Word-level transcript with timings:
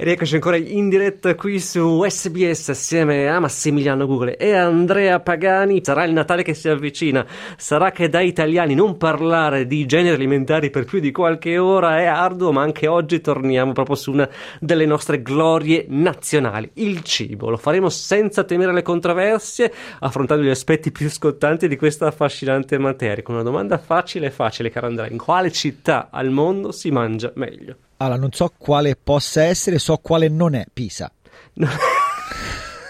Ed 0.00 0.06
eccoci 0.06 0.36
ancora 0.36 0.54
in 0.54 0.88
diretta 0.88 1.34
qui 1.34 1.58
su 1.58 2.04
SBS 2.06 2.68
assieme 2.68 3.28
a 3.28 3.40
Massimiliano 3.40 4.06
Google 4.06 4.36
e 4.36 4.52
Andrea 4.52 5.18
Pagani. 5.18 5.80
Sarà 5.82 6.04
il 6.04 6.12
Natale 6.12 6.44
che 6.44 6.54
si 6.54 6.68
avvicina. 6.68 7.26
Sarà 7.56 7.90
che 7.90 8.08
da 8.08 8.20
italiani 8.20 8.76
non 8.76 8.96
parlare 8.96 9.66
di 9.66 9.86
generi 9.86 10.14
alimentari 10.14 10.70
per 10.70 10.84
più 10.84 11.00
di 11.00 11.10
qualche 11.10 11.58
ora 11.58 11.98
è 11.98 12.04
arduo, 12.04 12.52
ma 12.52 12.62
anche 12.62 12.86
oggi 12.86 13.20
torniamo 13.20 13.72
proprio 13.72 13.96
su 13.96 14.12
una 14.12 14.30
delle 14.60 14.86
nostre 14.86 15.20
glorie 15.20 15.86
nazionali, 15.88 16.70
il 16.74 17.02
cibo. 17.02 17.50
Lo 17.50 17.56
faremo 17.56 17.88
senza 17.88 18.44
temere 18.44 18.72
le 18.72 18.82
controversie, 18.82 19.72
affrontando 19.98 20.44
gli 20.44 20.48
aspetti 20.48 20.92
più 20.92 21.10
scottanti 21.10 21.66
di 21.66 21.76
questa 21.76 22.06
affascinante 22.06 22.78
materia. 22.78 23.24
Con 23.24 23.34
una 23.34 23.42
domanda 23.42 23.78
facile 23.78 24.30
facile, 24.30 24.70
caro 24.70 24.86
Andrea. 24.86 25.08
In 25.10 25.18
quale 25.18 25.50
città 25.50 26.06
al 26.12 26.30
mondo 26.30 26.70
si 26.70 26.92
mangia 26.92 27.32
meglio? 27.34 27.78
Allora, 27.98 28.16
non 28.16 28.32
so 28.32 28.52
quale 28.56 28.96
possa 28.96 29.42
essere, 29.42 29.78
so 29.78 29.96
quale 29.98 30.28
non 30.28 30.54
è 30.54 30.66
Pisa. 30.72 31.10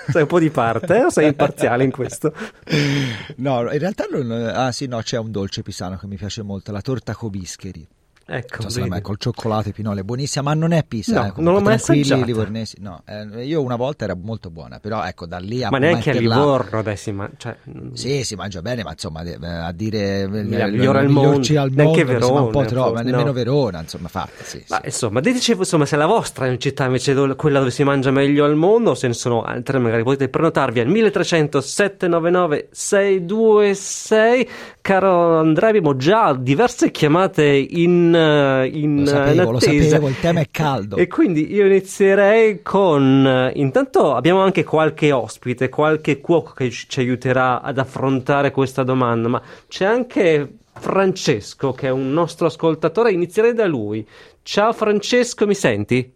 sei 0.08 0.22
un 0.22 0.28
po' 0.28 0.38
di 0.38 0.50
parte 0.50 0.96
eh? 0.96 1.04
o 1.04 1.10
sei 1.10 1.28
imparziale 1.28 1.84
in 1.84 1.90
questo? 1.90 2.32
No, 3.36 3.70
in 3.72 3.78
realtà 3.78 4.06
non... 4.10 4.30
Ah 4.30 4.72
sì, 4.72 4.86
no, 4.86 5.00
c'è 5.00 5.18
un 5.18 5.30
dolce 5.30 5.62
pisano 5.62 5.96
che 5.96 6.06
mi 6.06 6.16
piace 6.16 6.42
molto, 6.42 6.72
la 6.72 6.82
torta 6.82 7.14
Cobischeri. 7.14 7.86
Ecco, 8.30 8.68
cioè, 8.68 8.87
me, 8.87 9.00
col 9.00 9.16
cioccolato 9.16 9.70
e 9.70 9.73
pinole 9.73 10.00
è 10.00 10.02
buonissima, 10.02 10.45
ma 10.45 10.52
non 10.52 10.73
è 10.73 10.84
Pisa. 10.84 11.23
No, 11.23 11.27
eh, 11.28 11.32
non 11.41 11.55
l'ho 11.55 11.60
mai 11.62 11.77
assaggiata. 11.77 12.27
livornesi. 12.27 12.77
No, 12.78 13.02
eh, 13.06 13.47
io 13.47 13.62
una 13.62 13.77
volta 13.77 14.05
era 14.05 14.14
molto 14.14 14.50
buona, 14.50 14.80
però 14.80 15.02
ecco, 15.02 15.25
da 15.25 15.39
lì 15.39 15.64
a 15.64 15.70
Ma 15.70 15.78
neanche 15.78 16.11
a 16.11 16.12
Livorno 16.12 16.78
adesso 16.78 17.11
ma, 17.14 17.30
cioè... 17.39 17.56
Sì, 17.94 18.25
si 18.25 18.34
mangia 18.34 18.61
bene, 18.61 18.83
ma 18.83 18.91
insomma, 18.91 19.20
a 19.20 19.72
dire 19.72 20.28
migliore 20.28 20.98
al 20.98 21.08
mondo, 21.08 21.58
al 21.58 21.70
mondo 21.70 21.83
neanche 21.83 22.05
Verona, 22.05 22.41
un 22.42 22.50
po' 22.50 22.64
troppo, 22.67 22.92
ma 22.92 23.00
nemmeno 23.00 23.25
no. 23.25 23.33
Verona, 23.33 23.80
insomma, 23.80 24.08
fate, 24.08 24.45
sì, 24.45 24.62
ma 24.69 24.77
sì. 24.77 24.86
insomma, 24.86 25.20
diteci 25.20 25.52
insomma 25.52 25.86
se 25.86 25.97
la 25.97 26.06
vostra 26.06 26.45
è 26.45 26.48
una 26.48 26.58
città 26.58 26.84
invece 26.84 27.14
dove, 27.14 27.34
quella 27.34 27.61
dove 27.61 27.70
si 27.70 27.83
mangia 27.83 28.11
meglio 28.11 28.45
al 28.45 28.56
mondo, 28.56 28.91
o 28.91 28.95
se 28.95 29.06
ne 29.06 29.14
sono 29.14 29.41
altre, 29.41 29.78
magari 29.78 30.02
potete 30.02 30.28
prenotarvi 30.28 30.80
al 30.80 30.89
1300 30.89 31.62
799 31.62 32.69
626. 32.72 34.48
Caro 34.83 35.39
Andrea, 35.39 35.70
abbiamo 35.70 35.97
già 35.97 36.34
diverse 36.34 36.91
chiamate 36.91 37.45
in, 37.45 38.14
eh, 38.14 38.17
in 38.70 39.00
lo 39.00 39.06
sapevo, 39.06 39.50
lo 39.52 39.61
sapevo, 39.61 40.08
il 40.08 40.19
tema 40.20 40.41
è 40.41 40.48
caldo. 40.50 40.97
E 40.97 41.06
quindi 41.06 41.52
io 41.52 41.66
inizierei 41.66 42.62
con... 42.62 43.50
Intanto 43.55 44.14
abbiamo 44.14 44.41
anche 44.41 44.64
qualche 44.64 45.12
ospite, 45.12 45.69
qualche 45.69 46.20
cuoco 46.20 46.52
che 46.52 46.70
ci 46.70 47.00
aiuterà 47.00 47.62
ad 47.62 47.78
affrontare 47.78 48.50
questa 48.50 48.83
domanda, 48.83 49.28
ma 49.28 49.42
c'è 49.66 49.84
anche 49.84 50.48
Francesco 50.78 51.72
che 51.72 51.89
è 51.89 51.91
un 51.91 52.12
nostro 52.12 52.46
ascoltatore, 52.46 53.12
inizierei 53.12 53.55
da 53.55 53.66
lui. 53.66 54.06
Ciao 54.42 54.72
Francesco, 54.72 55.46
mi 55.46 55.55
senti? 55.55 56.14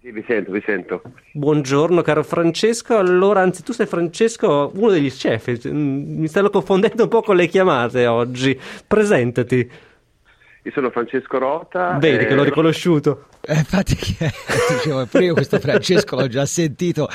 Sì, 0.00 0.12
vi 0.12 0.24
sento, 0.24 0.52
vi 0.52 0.62
sento. 0.64 1.02
Buongiorno 1.32 2.00
caro 2.02 2.22
Francesco, 2.22 2.96
allora 2.96 3.40
anzi 3.40 3.64
tu 3.64 3.72
sei 3.72 3.86
Francesco, 3.86 4.70
uno 4.76 4.90
degli 4.90 5.10
chef, 5.10 5.68
mi 5.68 6.28
stanno 6.28 6.48
confondendo 6.48 7.02
un 7.02 7.08
po' 7.08 7.22
con 7.22 7.34
le 7.34 7.48
chiamate 7.48 8.06
oggi, 8.06 8.56
presentati. 8.86 9.68
Io 10.66 10.72
sono 10.72 10.90
Francesco 10.90 11.38
Rota. 11.38 11.96
Vedi 12.00 12.24
e... 12.24 12.26
che 12.26 12.34
l'ho 12.34 12.42
riconosciuto. 12.42 13.26
Eh, 13.48 13.58
infatti, 13.58 13.94
dicevo, 14.74 15.06
pure 15.06 15.24
io 15.24 15.34
questo 15.34 15.60
Francesco 15.60 16.16
l'ho 16.16 16.26
già 16.26 16.44
sentito, 16.46 17.08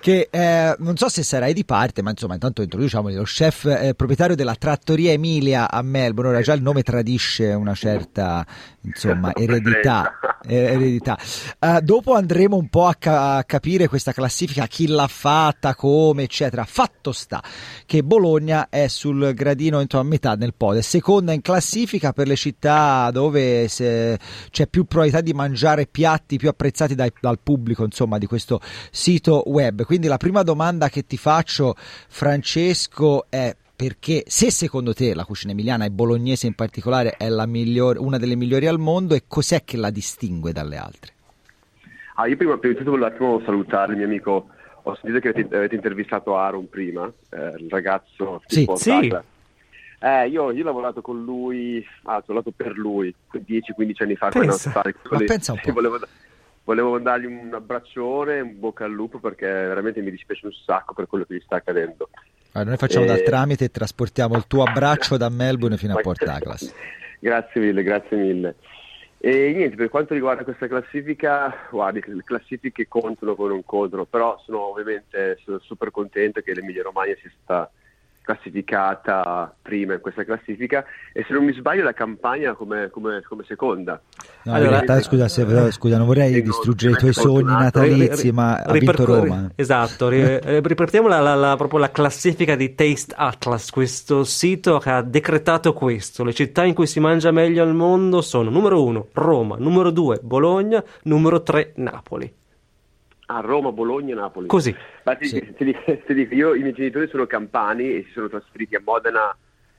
che 0.00 0.28
eh, 0.30 0.76
non 0.80 0.98
so 0.98 1.08
se 1.08 1.22
sarai 1.22 1.54
di 1.54 1.64
parte, 1.64 2.02
ma 2.02 2.10
insomma 2.10 2.34
intanto 2.34 2.60
introduciamo 2.60 3.08
lo 3.08 3.22
chef 3.22 3.64
eh, 3.64 3.94
proprietario 3.94 4.36
della 4.36 4.54
Trattoria 4.54 5.12
Emilia 5.12 5.70
a 5.70 5.80
Melbourne, 5.80 6.32
ora 6.32 6.42
già 6.42 6.52
il 6.52 6.60
nome 6.60 6.82
tradisce 6.82 7.54
una 7.54 7.74
certa 7.74 8.44
insomma, 8.82 9.34
eredità. 9.34 10.18
eredità. 10.46 11.18
Uh, 11.58 11.80
dopo 11.80 12.14
andremo 12.14 12.56
un 12.56 12.68
po' 12.68 12.86
a, 12.86 12.94
ca- 12.94 13.36
a, 13.36 13.44
capire 13.44 13.88
questa 13.88 14.12
classifica, 14.12 14.66
chi 14.66 14.86
l'ha 14.86 15.06
fatta, 15.06 15.74
come, 15.74 16.24
eccetera. 16.24 16.64
Fatto 16.64 17.12
sta 17.12 17.42
che 17.86 18.02
Bologna 18.02 18.68
è 18.68 18.88
sul 18.88 19.32
gradino 19.34 19.80
insomma, 19.80 20.04
a 20.04 20.06
metà 20.06 20.34
nel 20.34 20.54
podio, 20.54 20.82
seconda 20.82 21.32
in 21.32 21.42
classifica 21.42 22.12
per 22.12 22.26
le 22.26 22.36
città 22.36 23.10
dove 23.10 23.66
c'è 23.68 24.66
più 24.68 24.84
probabilità 24.84 25.20
di 25.20 25.32
mangiare 25.32 25.77
piatti 25.86 26.36
più 26.36 26.48
apprezzati 26.48 26.94
dai, 26.94 27.12
dal 27.20 27.38
pubblico 27.42 27.84
insomma, 27.84 28.18
di 28.18 28.26
questo 28.26 28.60
sito 28.90 29.44
web. 29.46 29.84
Quindi 29.84 30.06
la 30.06 30.16
prima 30.16 30.42
domanda 30.42 30.88
che 30.88 31.06
ti 31.06 31.16
faccio, 31.16 31.74
Francesco, 31.76 33.26
è 33.28 33.54
perché 33.78 34.24
se 34.26 34.50
secondo 34.50 34.92
te 34.92 35.14
la 35.14 35.24
cucina 35.24 35.52
emiliana 35.52 35.84
e 35.84 35.90
bolognese 35.90 36.48
in 36.48 36.54
particolare 36.54 37.14
è 37.16 37.28
migliore, 37.46 38.00
una 38.00 38.18
delle 38.18 38.34
migliori 38.34 38.66
al 38.66 38.80
mondo 38.80 39.14
e 39.14 39.22
cos'è 39.28 39.62
che 39.62 39.76
la 39.76 39.90
distingue 39.90 40.50
dalle 40.50 40.76
altre? 40.76 41.12
Ah, 42.16 42.26
io 42.26 42.36
prima, 42.36 42.58
prima 42.58 42.72
di 42.72 42.78
tutto 42.80 42.90
volevo 42.90 43.06
un 43.06 43.12
attimo 43.12 43.40
salutare 43.44 43.92
il 43.92 43.98
mio 43.98 44.06
amico, 44.06 44.48
ho 44.82 44.98
sentito 45.00 45.20
che 45.20 45.28
avete, 45.28 45.54
avete 45.54 45.76
intervistato 45.76 46.36
Aaron 46.36 46.68
prima, 46.68 47.06
eh, 47.30 47.54
il 47.60 47.68
ragazzo 47.70 48.42
sì, 48.46 48.66
sì. 48.74 49.16
Eh, 50.00 50.28
io, 50.28 50.52
io, 50.52 50.62
ho 50.62 50.64
lavorato 50.64 51.00
con 51.00 51.24
lui, 51.24 51.84
ah, 52.04 52.16
ho 52.16 52.22
lavorato 52.26 52.52
per 52.54 52.76
lui 52.76 53.12
10-15 53.32 54.02
anni 54.02 54.16
fa. 54.16 54.28
Pensa. 54.28 54.72
Ma 55.10 55.18
pensa 55.18 55.52
un 55.52 55.60
po'. 55.60 55.72
Volevo, 55.78 55.98
volevo 56.64 56.98
dargli 56.98 57.24
un 57.24 57.52
abbraccione, 57.52 58.40
un 58.40 58.58
bocca 58.58 58.84
al 58.84 58.92
lupo 58.92 59.18
perché 59.18 59.46
veramente 59.46 60.00
mi 60.02 60.10
dispiace 60.10 60.46
un 60.46 60.52
sacco 60.52 60.92
per 60.92 61.06
quello 61.06 61.24
che 61.24 61.34
gli 61.34 61.42
sta 61.42 61.56
accadendo. 61.56 62.10
Allora, 62.52 62.70
noi 62.70 62.78
facciamo 62.78 63.04
e... 63.04 63.08
dal 63.08 63.22
tramite 63.22 63.64
e 63.64 63.70
trasportiamo 63.70 64.36
il 64.36 64.46
tuo 64.46 64.62
abbraccio 64.64 65.16
da 65.16 65.28
Melbourne 65.28 65.76
fino 65.76 65.94
a 65.94 66.00
Port 66.02 66.24
Douglas. 66.24 66.72
grazie 67.18 67.60
mille, 67.60 67.82
grazie 67.82 68.16
mille. 68.16 68.54
E 69.20 69.52
niente, 69.52 69.74
per 69.74 69.88
quanto 69.88 70.14
riguarda 70.14 70.44
questa 70.44 70.68
classifica, 70.68 71.66
guardi, 71.70 72.00
le 72.06 72.22
classifiche 72.22 72.86
contano 72.86 73.32
o 73.32 73.48
non 73.48 73.64
contano, 73.64 74.04
però 74.04 74.40
sono 74.44 74.70
ovviamente 74.70 75.38
sono 75.42 75.58
super 75.58 75.90
contento 75.90 76.40
che 76.40 76.54
l'Emilia 76.54 76.84
Romagna 76.84 77.14
sia 77.20 77.30
stata 77.42 77.68
classificata 78.28 79.54
prima 79.62 79.94
in 79.94 80.00
questa 80.00 80.22
classifica 80.22 80.84
e 81.14 81.24
se 81.26 81.32
non 81.32 81.44
mi 81.44 81.54
sbaglio 81.54 81.82
la 81.82 81.94
campagna 81.94 82.52
come, 82.52 82.90
come, 82.90 83.22
come 83.26 83.42
seconda. 83.46 83.98
No, 84.42 84.52
allora, 84.52 84.64
in 84.64 84.84
realtà 84.84 85.00
scusa, 85.00 85.28
se, 85.28 85.46
però, 85.46 85.70
scusa, 85.70 85.96
non 85.96 86.06
vorrei 86.06 86.42
distruggere 86.42 86.92
i 86.92 86.96
tuoi 86.96 87.14
sogni 87.14 87.44
natalizi, 87.44 88.30
ma 88.30 88.56
ha 88.56 88.72
vinto 88.72 89.04
Roma. 89.06 89.50
Esatto, 89.54 90.08
ripetiamo 90.12 91.08
la, 91.08 91.20
la, 91.20 91.34
la, 91.34 91.56
proprio 91.56 91.78
la 91.78 91.90
classifica 91.90 92.54
di 92.54 92.74
Taste 92.74 93.14
Atlas, 93.16 93.70
questo 93.70 94.24
sito 94.24 94.78
che 94.78 94.90
ha 94.90 95.00
decretato 95.00 95.72
questo. 95.72 96.22
Le 96.22 96.34
città 96.34 96.64
in 96.64 96.74
cui 96.74 96.86
si 96.86 97.00
mangia 97.00 97.30
meglio 97.30 97.62
al 97.62 97.74
mondo 97.74 98.20
sono 98.20 98.50
numero 98.50 98.84
uno 98.84 99.06
Roma, 99.12 99.56
numero 99.58 99.90
due 99.90 100.20
Bologna, 100.22 100.84
numero 101.04 101.42
tre 101.42 101.72
Napoli 101.76 102.37
a 103.30 103.40
Roma, 103.40 103.72
Bologna 103.72 104.12
e 104.12 104.16
Napoli. 104.16 104.46
Così. 104.46 104.74
Ma 105.04 105.14
ti, 105.16 105.26
sì. 105.26 105.54
ti, 105.54 105.76
ti, 106.06 106.14
dico, 106.14 106.34
io 106.34 106.54
i 106.54 106.60
miei 106.60 106.72
genitori 106.72 107.08
sono 107.08 107.26
campani 107.26 107.94
e 107.94 108.04
si 108.06 108.12
sono 108.12 108.28
trasferiti 108.28 108.74
a 108.74 108.80
Modena 108.82 109.36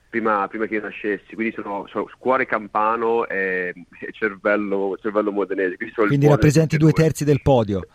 prima, 0.08 0.46
prima 0.48 0.66
che 0.66 0.74
io 0.74 0.82
nascessi, 0.82 1.34
quindi 1.34 1.52
sono, 1.54 1.86
sono 1.88 2.08
cuore 2.18 2.46
campano 2.46 3.26
e, 3.26 3.72
e 4.00 4.12
cervello, 4.12 4.96
cervello, 5.00 5.32
modenese. 5.32 5.76
Quindi, 5.76 5.94
quindi 5.94 6.28
rappresenti 6.28 6.76
due 6.76 6.92
terzi 6.92 7.24
del 7.24 7.42
podio. 7.42 7.86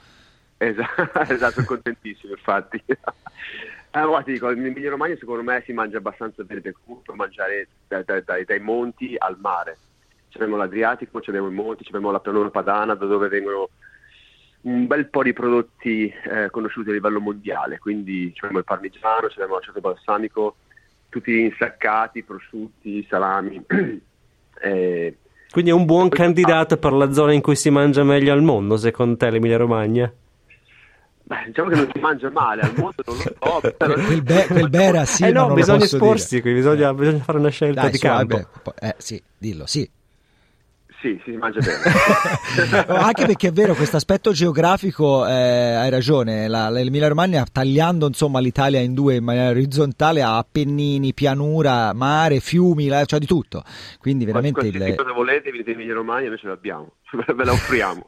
Esatto, 0.57 1.19
esatto 1.31 1.53
sono 1.53 1.65
contentissimo 1.67 2.33
infatti. 2.33 2.81
Eh, 2.88 4.01
guarda, 4.05 4.29
dico, 4.29 4.51
in 4.51 4.65
Emilia 4.65 4.89
Romagna 4.89 5.15
secondo 5.17 5.44
me 5.44 5.61
si 5.65 5.71
mangia 5.71 5.97
abbastanza 5.97 6.44
bene 6.44 6.59
perché 6.59 6.79
comunque 6.83 7.13
mangiare 7.15 7.67
dai, 7.88 8.03
dai, 8.03 8.23
dai, 8.25 8.44
dai 8.44 8.59
monti 8.59 9.15
al 9.17 9.38
mare. 9.39 9.77
Abbiamo 10.33 10.57
l'Adriatico, 10.57 11.19
abbiamo 11.25 11.47
i 11.47 11.53
monti, 11.53 11.85
abbiamo 11.88 12.12
la 12.12 12.19
pianura 12.19 12.50
padana 12.50 12.94
da 12.94 13.06
dove 13.06 13.30
vengono 13.30 13.69
un 14.65 14.88
bel 14.88 15.07
po' 15.07 15.23
di 15.23 15.33
prodotti 15.33 16.07
eh, 16.07 16.50
conosciuti 16.50 16.89
a 16.89 16.94
livello 16.94 17.19
mondiale, 17.19 17.77
quindi 17.77 18.33
abbiamo 18.38 18.59
il 18.59 18.63
parmigiano, 18.63 19.27
abbiamo 19.27 19.56
l'aceto 19.56 19.79
balsamico, 19.79 20.56
tutti 21.09 21.39
insaccati, 21.39 22.23
prosciutti, 22.23 23.06
salami. 23.07 23.62
eh, 24.62 25.17
quindi 25.51 25.71
è 25.71 25.73
un 25.73 25.85
buon 25.85 26.09
candidato 26.09 26.77
per 26.77 26.94
la 26.94 27.12
zona 27.12 27.31
in 27.31 27.41
cui 27.41 27.56
si 27.56 27.69
mangia 27.69 28.03
meglio 28.03 28.33
al 28.33 28.41
mondo, 28.41 28.75
secondo 28.75 29.15
te, 29.15 29.29
l'Emilia 29.29 29.57
Romagna? 29.57 30.12
Beh, 31.27 31.44
diciamo 31.45 31.69
che 31.69 31.75
non 31.75 31.89
si 31.94 32.00
mangia 32.00 32.29
male 32.29 32.61
al 32.61 32.73
mondo, 32.75 33.03
non 33.06 33.15
lo 33.15 33.21
so. 33.21 33.61
Però... 33.77 33.94
quel, 33.94 34.21
be- 34.21 34.47
quel 34.47 34.69
bera 34.69 35.06
sì, 35.06 35.25
eh 35.25 35.31
no, 35.31 35.53
bisogna 35.53 35.85
esporsi 35.85 36.41
qui, 36.41 36.53
bisogna, 36.53 36.94
bisogna, 36.94 37.23
fare 37.23 37.38
una 37.38 37.50
scelta 37.50 37.81
Dai, 37.81 37.91
di 37.91 37.97
su, 37.97 38.06
campo. 38.06 38.47
Vabbè, 38.63 38.88
eh, 38.88 38.95
sì, 38.97 39.21
dillo, 39.38 39.65
sì. 39.65 39.89
Sì, 41.06 41.22
si 41.24 41.38
mangia 41.38 41.60
bene. 41.60 42.88
Anche 43.00 43.28
perché 43.28 43.50
è 43.50 43.52
vero, 43.52 43.75
questo 43.75 43.98
aspetto 43.98 44.31
geografico, 44.31 45.28
eh, 45.28 45.31
hai 45.31 45.90
ragione, 45.92 46.48
la, 46.48 46.69
l'Emilia 46.72 47.07
Romagna 47.07 47.46
tagliando 47.46 48.07
insomma 48.07 48.40
l'Italia 48.40 48.80
in 48.80 48.96
due 48.96 49.16
in 49.16 49.24
maniera 49.24 49.50
orizzontale 49.50 50.24
ha 50.24 50.38
Appennini, 50.38 51.13
pianura, 51.13 51.94
mare, 51.94 52.40
fiumi, 52.40 52.88
la, 52.88 53.06
cioè 53.06 53.19
di 53.19 53.28
tutto. 53.28 53.63
Quindi 54.00 54.25
veramente... 54.25 54.62
Qualsiasi 54.62 54.90
il... 54.90 54.96
cosa 54.96 55.12
volete, 55.12 55.52
venite 55.52 55.72
in 55.72 55.75
Emilia 55.78 55.94
Romagna, 55.94 56.30
noi 56.30 56.38
ce 56.40 56.48
l'abbiamo, 56.48 56.94
ve 57.36 57.44
la 57.44 57.52
offriamo. 57.52 58.07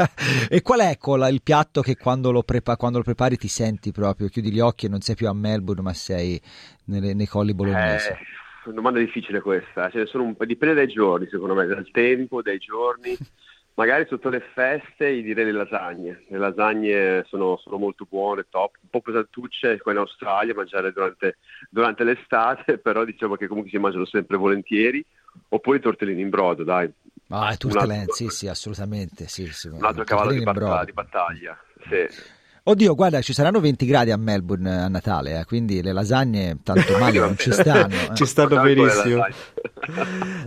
e 0.48 0.62
qual 0.62 0.80
è 0.80 0.88
ecco, 0.88 1.26
il 1.26 1.42
piatto 1.42 1.82
che 1.82 1.96
quando 1.96 2.30
lo, 2.30 2.42
prepa- 2.42 2.76
quando 2.76 2.98
lo, 2.98 3.04
prepari 3.04 3.36
ti 3.36 3.48
senti 3.48 3.92
proprio, 3.92 4.28
chiudi 4.28 4.50
gli 4.50 4.60
occhi 4.60 4.86
e 4.86 4.88
non 4.88 5.02
sei 5.02 5.14
più 5.14 5.28
a 5.28 5.34
Melbourne 5.34 5.82
ma 5.82 5.92
sei 5.92 6.40
nelle, 6.84 7.12
nei 7.12 7.26
colli 7.26 7.52
bolognesi? 7.52 8.08
Eh 8.08 8.39
una 8.64 8.74
domanda 8.74 8.98
difficile 8.98 9.40
questa, 9.40 9.90
ce 9.90 10.08
un, 10.14 10.34
dipende 10.38 10.74
dai 10.74 10.88
giorni 10.88 11.28
secondo 11.28 11.54
me, 11.54 11.66
dal 11.66 11.88
tempo, 11.90 12.42
dai 12.42 12.58
giorni. 12.58 13.16
Magari 13.74 14.04
sotto 14.08 14.28
le 14.28 14.42
feste 14.52 15.22
direi 15.22 15.46
le 15.46 15.52
lasagne. 15.52 16.24
Le 16.28 16.38
lasagne 16.38 17.24
sono, 17.26 17.56
sono 17.56 17.78
molto 17.78 18.06
buone, 18.06 18.44
top, 18.50 18.76
un 18.82 18.90
po' 18.90 19.00
pesantucce 19.00 19.78
qua 19.78 19.92
in 19.92 19.98
Australia, 19.98 20.54
mangiare 20.54 20.92
durante, 20.92 21.38
durante, 21.70 22.04
l'estate, 22.04 22.76
però 22.82 23.04
diciamo 23.04 23.36
che 23.36 23.46
comunque 23.46 23.70
si 23.70 23.78
mangiano 23.78 24.04
sempre 24.04 24.36
volentieri. 24.36 25.02
Oppure 25.48 25.78
i 25.78 25.80
tortellini 25.80 26.20
in 26.20 26.28
brodo, 26.28 26.62
dai. 26.64 26.92
Ah, 27.28 27.56
tortellini, 27.56 28.06
sì, 28.08 28.28
sì, 28.28 28.48
assolutamente. 28.48 29.28
Sì, 29.28 29.46
sì, 29.46 29.68
un 29.68 29.82
altro 29.82 30.04
cavallo 30.04 30.32
di, 30.32 30.42
battaglia. 30.42 30.84
Di 30.84 30.92
battaglia 30.92 31.58
sì. 31.88 32.39
Oddio, 32.62 32.94
guarda, 32.94 33.22
ci 33.22 33.32
saranno 33.32 33.58
20 33.58 33.86
gradi 33.86 34.10
a 34.10 34.16
Melbourne 34.16 34.82
a 34.82 34.88
Natale, 34.88 35.40
eh, 35.40 35.44
quindi 35.44 35.82
le 35.82 35.92
lasagne 35.92 36.58
tanto 36.62 36.98
male 36.98 37.18
non 37.20 37.36
ci 37.36 37.50
stanno. 37.52 37.88
Eh. 38.10 38.14
Ci 38.14 38.26
stanno 38.26 38.60
benissimo. 38.60 39.26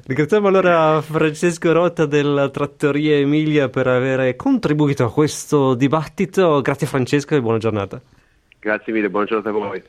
Ringraziamo 0.05 0.47
allora 0.47 1.01
Francesco 1.01 1.71
Rotta 1.71 2.05
della 2.05 2.49
Trattoria 2.49 3.15
Emilia 3.15 3.69
per 3.69 3.87
aver 3.87 4.35
contribuito 4.35 5.03
a 5.05 5.11
questo 5.11 5.73
dibattito. 5.75 6.61
Grazie 6.61 6.87
Francesco 6.87 7.35
e 7.35 7.41
buona 7.41 7.57
giornata. 7.57 8.01
Grazie 8.59 8.93
mille, 8.93 9.09
buona 9.09 9.25
giornata 9.25 9.49
a 9.49 9.51
voi. 9.51 9.83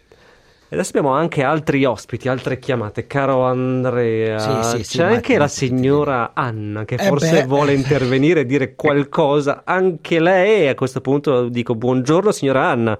E 0.69 0.75
adesso 0.75 0.91
abbiamo 0.97 1.15
anche 1.15 1.43
altri 1.43 1.85
ospiti, 1.85 2.29
altre 2.29 2.59
chiamate. 2.59 3.07
Caro 3.07 3.45
Andrea, 3.45 4.39
sì, 4.39 4.79
sì, 4.79 4.85
sì, 4.85 4.97
c'è 4.97 5.05
anche 5.05 5.39
la 5.39 5.47
signora 5.49 6.33
Anna 6.35 6.85
che 6.85 6.97
eh 6.97 7.05
forse 7.07 7.43
beh. 7.43 7.47
vuole 7.47 7.75
intervenire 7.75 8.41
e 8.41 8.47
dire 8.47 8.75
qualcosa. 8.77 9.63
Anche 9.65 10.19
lei, 10.19 10.69
a 10.69 10.75
questo 10.75 11.01
punto 11.01 11.49
dico 11.49 11.75
buongiorno 11.75 12.33
signora 12.33 12.69
Anna. 12.69 12.99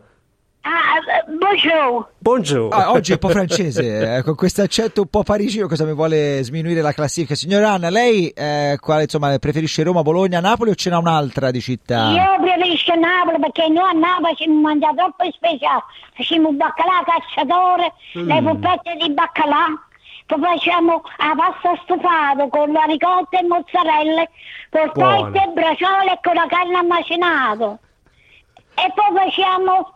Bonjour. 1.27 2.09
Bonjour. 2.19 2.75
Ah, 2.75 2.93
oggi 2.93 3.11
è 3.11 3.15
un 3.15 3.21
po' 3.21 3.29
francese, 3.29 4.17
eh, 4.17 4.23
con 4.23 4.35
questo 4.35 4.63
accento 4.63 5.03
un 5.03 5.09
po' 5.09 5.23
parigino, 5.23 5.67
cosa 5.67 5.85
mi 5.85 5.95
vuole 5.95 6.43
sminuire 6.43 6.83
la 6.83 6.93
classifica? 6.93 7.35
Signora 7.35 7.71
Anna, 7.71 7.89
lei 7.89 8.29
eh, 8.29 8.77
quale, 8.81 9.05
insomma, 9.05 9.37
preferisce 9.39 9.83
Roma, 9.83 10.03
Bologna, 10.03 10.41
Napoli 10.41 10.71
o 10.71 10.75
ce 10.75 10.91
n'ha 10.91 10.99
un'altra 10.99 11.51
di 11.51 11.61
città? 11.61 12.11
Io 12.11 12.43
preferisco 12.43 12.95
Napoli 12.95 13.39
perché 13.41 13.69
noi 13.69 13.89
a 13.89 13.93
Napoli 13.93 14.35
ci 14.37 14.49
mangiamo 14.49 14.95
troppo 14.95 15.25
speciale. 15.33 15.83
Facciamo 16.15 16.49
un 16.49 16.57
baccalà 16.57 17.03
cacciatore, 17.05 17.93
mm. 18.19 18.29
le 18.29 18.43
puppette 18.43 18.97
di 19.01 19.13
baccalà. 19.13 19.67
Poi 20.27 20.41
facciamo 20.41 21.03
la 21.19 21.35
pasta 21.37 21.81
stufata 21.85 22.49
con 22.49 22.73
la 22.73 22.85
ricotta 22.85 23.39
e 23.39 23.43
mozzarella, 23.45 24.25
polpette 24.71 25.43
e 25.43 25.53
braciole 25.53 26.19
con 26.23 26.35
la 26.35 26.47
carne 26.49 26.83
macinata. 26.83 27.79
E 28.77 28.93
poi 28.95 29.15
facciamo 29.15 29.94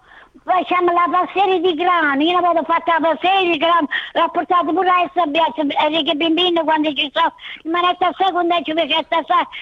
facciamo 0.49 0.91
la 0.93 1.07
pastiera 1.13 1.59
di 1.59 1.75
grano, 1.75 2.23
io 2.23 2.39
avevo 2.39 2.65
fatto 2.65 2.89
la 2.89 3.01
pastiera 3.13 3.41
di 3.45 3.59
grano, 3.59 3.87
l'ho 4.17 4.29
portato 4.33 4.73
pure 4.73 4.89
a 4.89 5.11
Sabbiazza, 5.13 5.61
Enrico 5.85 6.15
Bimbino 6.17 6.65
quando 6.65 6.89
ci 6.95 7.11
sono, 7.13 7.33
in 7.63 7.71
manetta 7.71 8.11
seconda 8.17 8.57
ci 8.65 8.73
fece 8.73 9.07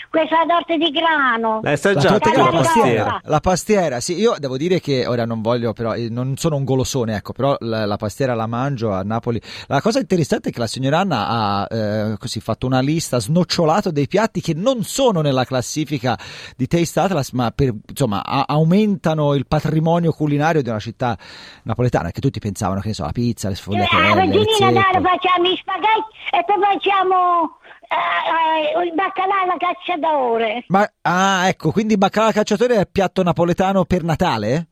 questa 0.08 0.44
torta 0.46 0.76
di 0.76 0.90
grano. 0.90 1.60
L'hai 1.62 1.74
assaggiata 1.74 2.30
la, 2.32 2.42
la, 2.44 2.50
pastiera? 2.50 3.20
La 3.24 3.40
pastiera, 3.40 4.00
sì, 4.00 4.14
io 4.16 4.34
devo 4.38 4.56
dire 4.56 4.80
che 4.80 5.06
ora 5.06 5.24
non 5.26 5.42
voglio 5.42 5.72
però, 5.72 5.94
eh, 5.94 6.08
non 6.08 6.36
sono 6.36 6.56
un 6.56 6.64
golosone, 6.64 7.16
ecco, 7.16 7.32
però 7.32 7.56
la, 7.60 7.84
la 7.84 7.96
pastiera 7.96 8.34
la 8.34 8.46
mangio 8.46 8.92
a 8.92 9.02
Napoli. 9.02 9.40
La 9.66 9.80
cosa 9.80 9.98
interessante 9.98 10.50
è 10.50 10.52
che 10.52 10.60
la 10.60 10.66
signora 10.66 11.00
Anna 11.00 11.26
ha 11.28 11.66
eh, 11.68 12.16
così 12.18 12.40
fatto 12.40 12.66
una 12.66 12.80
lista, 12.80 13.18
snocciolato 13.18 13.90
dei 13.90 14.06
piatti 14.06 14.40
che 14.40 14.54
non 14.54 14.84
sono 14.84 15.20
nella 15.20 15.44
classifica 15.44 16.16
di 16.56 16.66
Taste 16.66 17.00
Atlas, 17.00 17.30
ma 17.32 17.50
per, 17.50 17.74
insomma 17.88 18.22
a, 18.24 18.44
aumentano 18.46 19.34
il 19.34 19.46
patrimonio 19.46 20.12
culinario 20.12 20.62
di 20.62 20.68
una 20.68 20.75
città 20.78 21.16
napoletana, 21.62 22.10
che 22.10 22.20
tutti 22.20 22.38
pensavano 22.38 22.80
che 22.80 22.88
ne 22.88 22.94
so, 22.94 23.04
la 23.04 23.12
pizza, 23.12 23.48
le 23.48 23.54
sfogliatelle, 23.54 24.22
eh, 24.22 24.24
il 24.24 24.46
Natale 24.60 25.00
facciamo 25.00 25.48
i 25.48 25.56
spaghetti 25.56 26.14
e 26.30 26.44
poi 26.44 26.56
facciamo 26.60 27.58
eh, 27.88 28.80
eh, 28.80 28.84
il 28.84 28.94
baccalà 28.94 29.42
alla 29.42 29.56
cacciatore. 29.58 30.64
Ma, 30.68 30.90
ah, 31.02 31.48
ecco, 31.48 31.70
quindi 31.70 31.94
il 31.94 31.98
baccalà 31.98 32.26
alla 32.26 32.34
cacciatore 32.34 32.76
è 32.76 32.80
il 32.80 32.88
piatto 32.90 33.22
napoletano 33.22 33.84
per 33.84 34.02
Natale? 34.02 34.66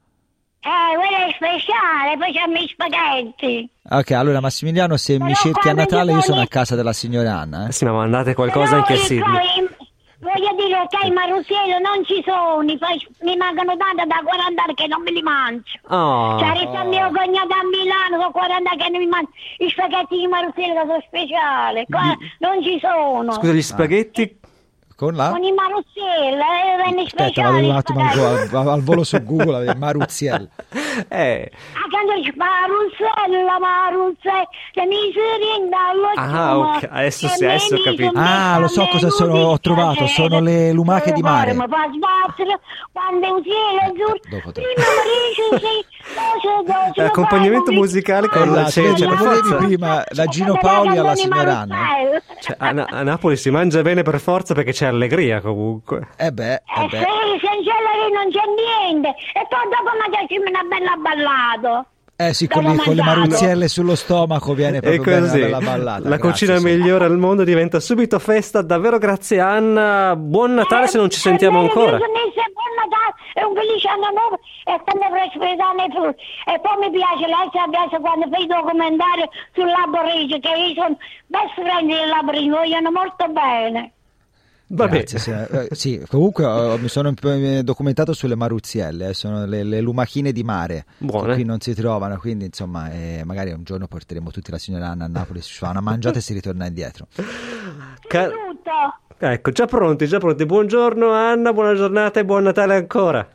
Eh, 0.64 0.96
quello 0.96 1.26
è 1.26 1.32
speciale, 1.34 2.16
poi 2.16 2.32
facciamo 2.32 2.56
i 2.56 2.68
spaghetti. 2.68 3.70
Ok, 3.90 4.10
allora 4.12 4.40
Massimiliano, 4.40 4.96
se 4.96 5.18
Però 5.18 5.26
mi 5.26 5.34
cerchi 5.34 5.68
a 5.68 5.74
Natale 5.74 6.12
io 6.12 6.22
sono 6.22 6.40
a 6.40 6.46
casa 6.46 6.74
della 6.74 6.94
signora 6.94 7.38
Anna. 7.38 7.68
Eh? 7.68 7.72
Sì, 7.72 7.84
ma 7.84 7.92
mandate 7.92 8.32
qualcosa 8.32 8.76
anche 8.76 8.94
a 8.94 8.96
Sydney. 8.96 9.63
Dire 10.54 10.86
che 10.88 11.06
i 11.06 11.10
marrusieri 11.10 11.80
non 11.82 12.04
ci 12.04 12.22
sono, 12.24 12.62
mi 12.62 13.36
mancano 13.36 13.76
tanto 13.76 14.04
da 14.06 14.20
40 14.22 14.62
anni 14.62 14.74
che 14.74 14.86
non 14.86 15.02
me 15.02 15.10
li 15.10 15.22
mangio. 15.22 15.78
Oh. 15.88 16.38
Cioè, 16.38 16.52
resta 16.58 16.84
mio 16.84 17.10
cognato 17.12 17.52
a 17.52 17.64
Milano, 17.66 18.18
sono 18.18 18.30
40 18.30 18.70
anni 18.70 18.82
che 18.82 18.88
non 18.90 19.00
mi 19.00 19.06
mangio. 19.06 19.30
I 19.58 19.68
spaghetti 19.68 20.16
di 20.16 20.26
marrusieri 20.26 20.72
sono 20.74 21.02
speciali, 21.06 21.84
qua 21.88 22.16
non 22.38 22.62
ci 22.62 22.78
sono. 22.80 23.32
Scusa, 23.32 23.52
gli 23.52 23.62
spaghetti 23.62 24.40
con 24.96 25.14
la? 25.14 25.30
Con 25.30 25.42
i 25.42 25.52
Maruzziel, 25.52 26.38
eh, 26.38 26.76
venne 26.84 27.08
speciale. 27.08 27.62
un 27.62 27.70
attimo 27.70 28.00
al, 28.00 28.68
al, 28.68 28.82
volo 28.82 29.04
su 29.04 29.22
Google, 29.22 29.74
Maruzziel. 29.74 30.48
eh. 31.08 31.50
Ah, 31.74 31.88
Maruzzella, 32.36 33.58
Maruzzella, 33.58 34.48
Ah, 36.16 36.58
ok, 36.58 36.88
adesso, 36.90 37.28
sì, 37.28 37.44
adesso 37.44 37.74
ho 37.76 37.82
capito. 37.82 38.12
Ah, 38.14 38.58
lo 38.58 38.68
so 38.68 38.86
cosa 38.86 39.10
sono, 39.10 39.34
ho 39.34 39.58
trovato, 39.58 40.06
sono 40.06 40.40
le 40.40 40.72
lumache 40.72 41.12
di 41.12 41.22
mare. 41.22 41.52
Ma 41.52 41.66
fa 41.68 41.88
sbattere, 41.92 42.60
quando 42.92 43.34
un 43.34 43.42
cielo 43.42 43.80
azzurro, 43.80 44.52
prima 44.52 44.68
L'accompagnamento 46.94 47.72
musicale 47.72 48.28
con 48.28 48.52
la 48.52 48.70
per 48.72 49.16
forza. 49.16 49.56
prima 49.56 50.04
da 50.08 50.26
Gino 50.26 50.56
Paoli 50.60 50.96
alla 50.98 51.14
signora 51.14 51.60
Anna. 51.60 51.76
Cioè, 52.40 52.56
a, 52.58 52.68
a 52.68 53.02
Napoli 53.02 53.36
si 53.36 53.50
mangia 53.50 53.82
bene 53.82 54.02
per 54.02 54.20
forza 54.20 54.54
perché 54.54 54.72
c'è 54.72 54.86
allegria 54.86 55.40
comunque. 55.40 56.08
Eh 56.16 56.30
beh, 56.30 56.52
eh, 56.52 56.54
eh 56.54 56.88
beh. 56.90 56.98
Sì, 56.98 57.40
senza 57.40 57.72
allegria 57.74 58.22
non 58.22 58.30
c'è 58.30 58.42
niente. 58.90 59.08
E 59.08 59.46
poi 59.48 59.60
dopo 59.70 59.90
magari 59.98 60.38
una 60.38 60.62
bella 60.68 60.96
ballata. 60.96 61.86
Eh 62.16 62.32
sì, 62.32 62.46
con, 62.46 62.62
le, 62.62 62.76
con 62.76 62.94
le 62.94 63.02
maruzzielle 63.02 63.66
sullo 63.66 63.96
stomaco 63.96 64.54
viene 64.54 64.78
proprio 64.80 65.20
così, 65.20 65.40
bella 65.40 65.58
ballata. 65.58 66.08
La 66.08 66.16
grazie, 66.16 66.30
cucina 66.30 66.56
sì. 66.58 66.64
migliore 66.64 67.06
al 67.06 67.18
mondo 67.18 67.42
diventa 67.42 67.80
subito 67.80 68.18
festa. 68.20 68.62
Davvero 68.62 68.98
grazie 68.98 69.40
Anna. 69.40 70.14
Buon 70.16 70.54
Natale 70.54 70.84
eh, 70.84 70.88
se 70.88 70.98
non 70.98 71.10
ci 71.10 71.18
sentiamo 71.18 71.58
ancora. 71.58 71.96
Buon 71.96 72.10
Natale 72.12 72.32
e 73.34 73.44
un 73.44 73.54
felice 73.54 73.88
anno 73.88 74.10
nuovo 74.10 74.38
e 74.64 74.74
tante 74.84 75.06
prosperità 75.10 75.72
nei 75.72 75.90
frutti. 75.90 76.22
E 76.46 76.54
poi 76.62 76.76
mi 76.80 76.90
piace 76.90 77.26
lei 77.26 77.48
adesso 77.50 78.00
quando 78.00 78.28
fai 78.30 78.44
i 78.44 78.46
documentari 78.46 79.28
sul 79.52 79.68
Laborigio, 79.68 80.38
che 80.38 80.50
io 80.54 80.74
sono 80.74 80.96
best 81.26 81.54
friend 81.54 81.88
del 81.90 82.08
Laborigio, 82.08 82.56
vogliono 82.56 82.90
molto 82.90 83.28
bene. 83.28 83.92
Vabbè. 84.66 85.04
Grazie, 85.04 85.18
sì, 85.18 85.30
eh, 85.30 85.68
sì, 85.72 86.02
comunque 86.08 86.44
uh, 86.46 86.78
mi 86.78 86.88
sono 86.88 87.12
documentato 87.62 88.14
sulle 88.14 88.34
maruzzielle, 88.34 89.10
eh, 89.10 89.14
sono 89.14 89.44
le, 89.44 89.62
le, 89.62 89.80
lumachine 89.82 90.32
di 90.32 90.42
mare 90.42 90.86
Buone. 90.98 91.28
che 91.28 91.34
qui 91.34 91.44
non 91.44 91.60
si 91.60 91.74
trovano, 91.74 92.16
quindi 92.16 92.46
insomma 92.46 92.90
eh, 92.90 93.22
magari 93.24 93.52
un 93.52 93.62
giorno 93.62 93.86
porteremo 93.86 94.30
tutti 94.30 94.50
la 94.50 94.58
signora 94.58 94.88
Anna 94.88 95.04
a 95.04 95.08
Napoli, 95.08 95.42
si 95.42 95.52
fa 95.52 95.68
una 95.68 95.80
mangiata 95.80 96.18
e 96.18 96.22
si 96.22 96.32
ritorna 96.32 96.66
indietro. 96.66 97.06
Ca- 98.08 98.30
ecco, 99.18 99.50
già 99.50 99.66
pronti, 99.66 100.06
già 100.06 100.18
pronti. 100.18 100.44
Buongiorno 100.46 101.10
Anna, 101.10 101.52
buona 101.52 101.74
giornata 101.74 102.20
e 102.20 102.24
buon 102.24 102.42
Natale 102.44 102.74
ancora 102.74 103.26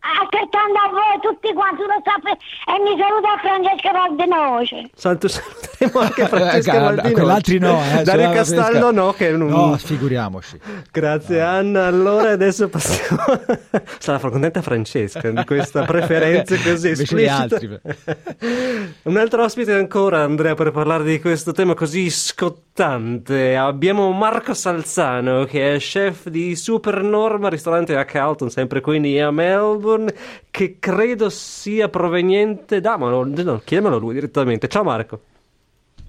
aspettando 0.00 0.78
a 0.78 0.88
voi 0.90 1.18
tutti 1.20 1.52
quanti 1.52 1.82
lo 1.82 2.00
sapete 2.04 2.38
e 2.66 2.78
mi 2.82 2.94
saluta 2.96 3.36
Francesca 3.40 3.90
Valdenoce. 3.90 4.90
Santo 4.94 5.28
saluteremo 5.28 5.98
anche 5.98 6.26
Francesca 6.26 6.74
eh, 6.74 6.78
Valdenoce. 6.78 7.12
quell'altri 7.12 7.58
no 7.58 7.82
eh, 7.82 8.02
Dario 8.02 8.30
Castaldo 8.30 8.92
no 8.92 9.12
che 9.12 9.30
non... 9.32 9.48
no 9.48 9.76
figuriamoci. 9.76 10.60
Grazie 10.90 11.40
no. 11.40 11.46
Anna. 11.46 11.86
Allora 11.86 12.30
adesso 12.30 12.68
passiamo 12.68 13.22
sarà 13.98 14.18
contenta 14.18 14.62
Francesca 14.62 15.30
di 15.30 15.44
questa 15.44 15.84
preferenza 15.84 16.56
così 16.56 16.90
esplicita. 16.90 17.58
un 19.02 19.16
altro 19.16 19.42
ospite 19.42 19.72
ancora 19.72 20.22
Andrea 20.22 20.54
per 20.54 20.70
parlare 20.70 21.04
di 21.04 21.20
questo 21.20 21.52
tema 21.52 21.74
così 21.74 22.08
scottante. 22.10 23.56
Abbiamo 23.56 24.12
Marco 24.12 24.54
Salzano 24.54 25.44
che 25.44 25.74
è 25.74 25.78
chef 25.78 26.28
di 26.28 26.54
Super 26.54 27.02
Norma 27.02 27.48
ristorante 27.48 27.96
a 27.96 28.04
Carlton 28.04 28.50
sempre 28.50 28.80
qui 28.80 28.96
a 29.18 29.30
Melbourne 29.30 29.87
Melbourne 29.88 30.14
che 30.50 30.78
credo 30.78 31.30
sia 31.30 31.88
proveniente 31.88 32.80
da... 32.80 32.96
Ma 32.98 33.08
no, 33.08 33.24
no, 33.24 33.58
chiedemelo 33.64 33.98
lui 33.98 34.14
direttamente. 34.14 34.68
Ciao 34.68 34.84
Marco. 34.84 35.20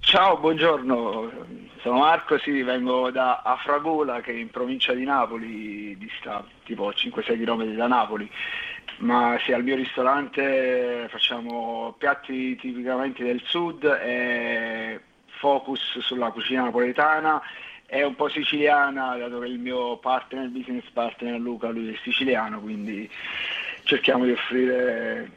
Ciao, 0.00 0.38
buongiorno, 0.38 1.30
sono 1.82 1.98
Marco, 1.98 2.38
sì, 2.38 2.62
vengo 2.62 3.10
da 3.10 3.42
Afragola 3.44 4.20
che 4.20 4.32
è 4.32 4.34
in 4.34 4.50
provincia 4.50 4.94
di 4.94 5.04
Napoli, 5.04 5.96
dista 5.98 6.44
tipo 6.64 6.88
5-6 6.88 7.44
km 7.44 7.64
da 7.74 7.86
Napoli, 7.86 8.28
ma 9.00 9.38
sì, 9.44 9.52
al 9.52 9.62
mio 9.62 9.76
ristorante 9.76 11.06
facciamo 11.10 11.94
piatti 11.98 12.56
tipicamente 12.56 13.22
del 13.22 13.42
sud 13.44 13.84
e 13.84 15.00
focus 15.38 15.98
sulla 15.98 16.30
cucina 16.30 16.64
napoletana 16.64 17.40
è 17.90 18.04
un 18.04 18.14
po' 18.14 18.28
siciliana, 18.28 19.16
dato 19.16 19.40
che 19.40 19.46
il 19.46 19.58
mio 19.58 19.96
partner, 19.96 20.48
business 20.48 20.88
partner 20.92 21.40
Luca, 21.40 21.70
lui 21.70 21.92
è 21.92 21.98
siciliano, 22.04 22.60
quindi 22.60 23.10
cerchiamo 23.84 24.24
di 24.24 24.32
offrire 24.32 25.30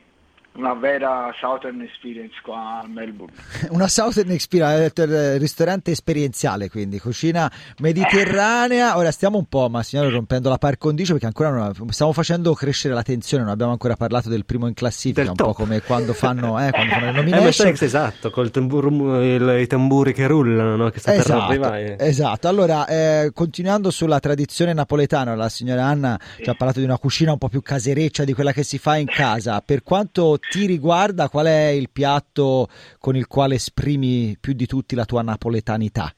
una 0.56 0.74
vera 0.76 1.32
Southern 1.40 1.82
Experience 1.82 2.36
qua 2.44 2.82
a 2.84 2.88
Melbourne. 2.88 3.34
Una 3.72 3.88
Southern 3.88 4.30
Experience, 4.32 4.94
eh, 5.04 5.38
ristorante 5.38 5.92
esperienziale 5.92 6.70
quindi, 6.70 7.00
cucina 7.00 7.52
mediterranea. 7.80 8.98
Ora 8.98 9.12
stiamo 9.12 9.38
un 9.38 9.46
po', 9.46 9.68
ma 9.70 9.82
signore, 9.84 10.10
rompendo 10.10 10.50
la 10.50 10.58
par 10.58 10.78
condicio 10.78 11.14
perché 11.14 11.26
ancora 11.28 11.50
non, 11.50 11.74
stiamo 11.92 12.14
facendo 12.14 12.54
crescere 12.54 12.94
la 12.94 13.02
tensione, 13.04 13.44
non 13.44 13.52
abbiamo 13.52 13.72
ancora 13.72 13.96
parlato 13.96 14.30
del 14.30 14.46
primo 14.46 14.68
in 14.68 14.74
classifica, 14.74 15.28
un 15.30 15.36
po' 15.36 15.54
come 15.54 15.82
quando 15.82 16.14
fanno, 16.14 16.60
eh, 16.64 16.72
quando 16.72 16.94
fanno 16.94 17.06
le 17.06 17.12
Eh, 17.24 17.24
nomination. 17.24 17.68
MSX, 17.70 17.82
esatto, 17.82 18.30
col 18.30 18.52
tamburo, 18.52 19.22
il- 19.24 19.60
i 19.62 19.68
tamburi 19.68 20.14
che 20.14 20.28
rullano, 20.28 20.76
no? 20.76 20.90
che 20.90 21.00
sta 21.00 21.14
Esatto, 21.14 21.44
arrivare. 21.46 21.98
esatto. 22.00 22.48
Allora, 22.48 22.86
eh, 22.88 23.32
continuando 23.34 23.90
sulla 23.90 24.20
tradizione 24.20 24.74
napoletana, 24.74 25.36
la 25.36 25.50
signora 25.50 25.86
Anna 25.86 26.20
ci 26.42 26.50
ha 26.50 26.54
parlato 26.54 26.80
di 26.80 26.86
una 26.86 26.98
cucina 26.98 27.32
un 27.32 27.38
po' 27.38 27.50
più 27.50 27.62
casereccia 27.62 28.24
di 28.24 28.34
quella 28.34 28.52
che 28.52 28.64
si 28.64 28.78
fa 28.78 28.98
in 28.98 29.08
casa. 29.08 29.62
Per 29.66 29.84
quanto 29.84 30.38
ti 30.50 30.66
riguarda, 30.66 31.30
qual 31.30 31.48
è 31.48 31.68
il 31.68 31.90
piatto 31.90 32.68
con 33.00 33.16
il 33.16 33.28
quale 33.28 33.56
esprimi 33.56 34.38
più 34.40 34.54
di 34.54 34.66
tutti 34.66 34.96
la 34.96 35.06
tua 35.06 35.22
napoletanità? 35.22 36.14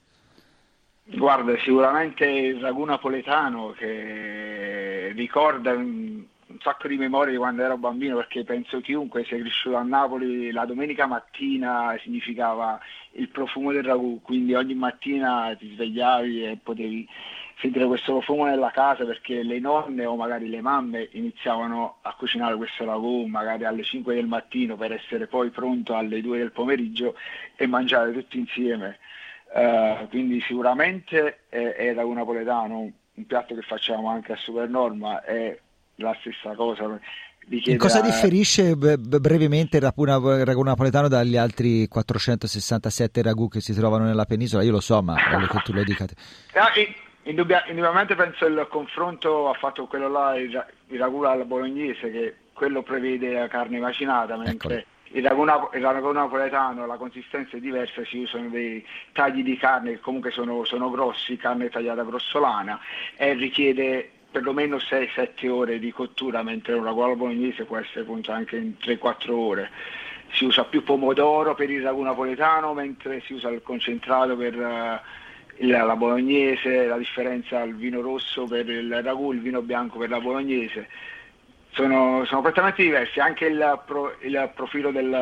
Guarda, 1.08 1.56
sicuramente 1.60 2.26
il 2.26 2.60
ragù 2.60 2.84
napoletano 2.84 3.74
che 3.78 5.12
ricorda 5.16 5.72
sacco 6.66 6.88
di 6.88 6.98
memorie 6.98 7.34
di 7.34 7.38
quando 7.38 7.62
ero 7.62 7.78
bambino 7.78 8.16
perché 8.16 8.44
penso 8.44 8.82
chiunque 8.82 9.24
sia 9.24 9.38
cresciuto 9.38 9.76
a 9.76 9.84
Napoli 9.84 10.52
la 10.52 10.66
domenica 10.66 11.06
mattina 11.06 11.96
significava 12.02 12.80
il 13.12 13.30
profumo 13.30 13.72
del 13.72 13.84
ragù, 13.84 14.20
quindi 14.24 14.56
ogni 14.56 14.74
mattina 14.74 15.56
ti 15.56 15.72
svegliavi 15.76 16.44
e 16.44 16.58
potevi 16.62 17.08
sentire 17.60 17.86
questo 17.86 18.14
profumo 18.14 18.46
nella 18.46 18.72
casa 18.72 19.06
perché 19.06 19.44
le 19.44 19.60
nonne 19.60 20.06
o 20.06 20.16
magari 20.16 20.50
le 20.50 20.60
mamme 20.60 21.08
iniziavano 21.12 21.98
a 22.02 22.16
cucinare 22.16 22.56
questo 22.56 22.84
ragù 22.84 23.28
magari 23.28 23.64
alle 23.66 23.84
5 23.84 24.16
del 24.16 24.26
mattino 24.26 24.76
per 24.76 24.92
essere 24.92 25.28
poi 25.28 25.52
pronto 25.52 25.96
alle 25.96 26.20
2 26.20 26.40
del 26.40 26.52
pomeriggio 26.52 27.16
e 27.56 27.68
mangiare 27.68 28.12
tutti 28.12 28.40
insieme. 28.40 28.98
Eh, 29.54 30.08
quindi 30.10 30.42
sicuramente 30.42 31.42
è, 31.48 31.60
è 31.60 31.94
ragù 31.94 32.12
napoletano, 32.12 32.92
un 33.14 33.26
piatto 33.28 33.54
che 33.54 33.62
facciamo 33.62 34.10
anche 34.10 34.34
a 34.34 34.38
Supernorma, 34.38 35.24
è 35.24 35.58
la 35.96 36.16
stessa 36.20 36.54
cosa. 36.56 37.00
In 37.48 37.78
cosa 37.78 38.02
differisce 38.02 38.76
brevemente 38.76 39.78
il 39.78 39.84
ragù 39.84 40.64
napoletano 40.64 41.08
dagli 41.08 41.38
altri 41.38 41.88
467 41.88 43.22
ragù 43.22 43.48
che 43.48 43.62
si 43.62 43.74
trovano 43.74 44.06
nella 44.06 44.26
penisola? 44.26 44.64
Io 44.64 44.72
lo 44.72 44.80
so, 44.80 45.02
ma 45.04 45.16
voglio 45.32 45.48
che 45.48 45.60
tu 45.64 45.72
lo 45.72 45.84
dica. 45.84 46.06
in- 46.76 46.94
indubbia- 47.24 47.66
indubbiamente 47.68 48.16
penso 48.16 48.48
il 48.48 48.68
confronto 48.70 49.50
ha 49.50 49.54
fatto 49.54 49.86
quello 49.86 50.10
là, 50.10 50.36
il, 50.38 50.52
ra- 50.52 50.68
il 50.88 51.00
ragù 51.00 51.22
alla 51.22 51.46
bolognese, 51.46 52.12
che 52.12 52.36
quello 52.54 52.82
prevede 52.82 53.34
la 53.34 53.48
carne 53.48 53.78
macinata, 53.78 54.36
mentre 54.38 54.88
il 55.10 55.24
ragù, 55.24 55.44
il 55.44 55.82
ragù 55.82 56.12
napoletano 56.12 56.88
la 56.88 56.98
consistenza 56.98 57.58
è 57.58 57.60
diversa, 57.60 58.04
si 58.06 58.20
usano 58.20 58.50
dei 58.50 58.84
tagli 59.14 59.44
di 59.44 59.56
carne 59.56 59.92
che 59.92 60.00
comunque 60.00 60.32
sono, 60.32 60.64
sono 60.66 60.90
grossi, 60.90 61.38
carne 61.38 61.70
tagliata 61.70 62.04
grossolana 62.04 62.80
e 63.16 63.34
richiede 63.34 64.10
perlomeno 64.36 64.76
6-7 64.76 65.48
ore 65.48 65.80
di 65.80 65.92
cottura, 65.94 66.44
mentre 66.44 66.74
un 66.74 66.84
ragù 66.84 67.00
alla 67.00 67.16
bolognese 67.16 67.64
può 67.64 67.78
essere 67.78 68.02
appunto 68.02 68.34
anche 68.34 68.58
in 68.58 68.74
3-4 68.84 69.32
ore. 69.32 69.70
Si 70.34 70.44
usa 70.44 70.66
più 70.66 70.84
pomodoro 70.84 71.56
per 71.56 71.70
il 71.70 71.82
ragù 71.82 72.02
napoletano, 72.02 72.74
mentre 72.74 73.22
si 73.22 73.32
usa 73.32 73.48
il 73.50 73.62
concentrato 73.64 74.36
per 74.36 74.54
eh, 74.60 75.02
il- 75.64 75.70
la 75.70 75.96
bolognese, 75.96 76.86
la 76.86 76.98
differenza 76.98 77.62
il 77.64 77.76
vino 77.76 78.02
rosso 78.02 78.44
per 78.46 78.68
il 78.70 79.02
ragù, 79.02 79.32
il 79.32 79.40
vino 79.40 79.62
bianco 79.62 80.00
per 80.00 80.10
la 80.10 80.20
bolognese. 80.20 80.90
Sono, 81.72 82.26
sono 82.26 82.42
completamente 82.42 82.84
diversi, 82.84 83.20
anche 83.22 83.46
il, 83.46 83.82
pro- 83.86 84.16
il 84.20 84.52
profilo 84.54 84.92
del, 84.92 85.14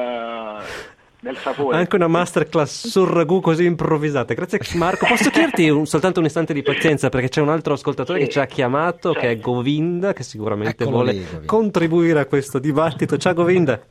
del 1.24 1.38
sapore. 1.38 1.78
Anche 1.78 1.96
una 1.96 2.08
masterclass 2.08 2.88
sul 2.88 3.08
ragù 3.08 3.40
così 3.40 3.66
improvvisata. 3.66 4.34
Grazie 4.34 4.60
Marco. 4.78 5.06
Posso 5.08 5.30
chiederti 5.30 5.70
un- 5.70 5.86
soltanto 5.86 6.20
un 6.20 6.26
istante 6.26 6.54
di 6.54 6.62
pazienza 6.62 7.10
perché 7.10 7.30
c'è 7.30 7.42
un 7.42 7.50
altro 7.50 7.74
ascoltatore 7.74 8.20
Sì. 8.20 8.26
che 8.26 8.32
ci 8.32 8.40
ha 8.40 8.46
chiamato, 8.46 9.14
che 9.14 9.32
è. 9.32 9.40
Govinda, 9.40 10.14
che 10.14 10.24
sicuramente 10.24 10.84
Eccolo 10.84 10.98
vuole 10.98 11.12
lì, 11.14 11.26
contribuire 11.46 12.20
a 12.20 12.26
questo 12.26 12.60
dibattito. 12.60 13.18
Ciao 13.18 13.34
Govinda. 13.34 13.82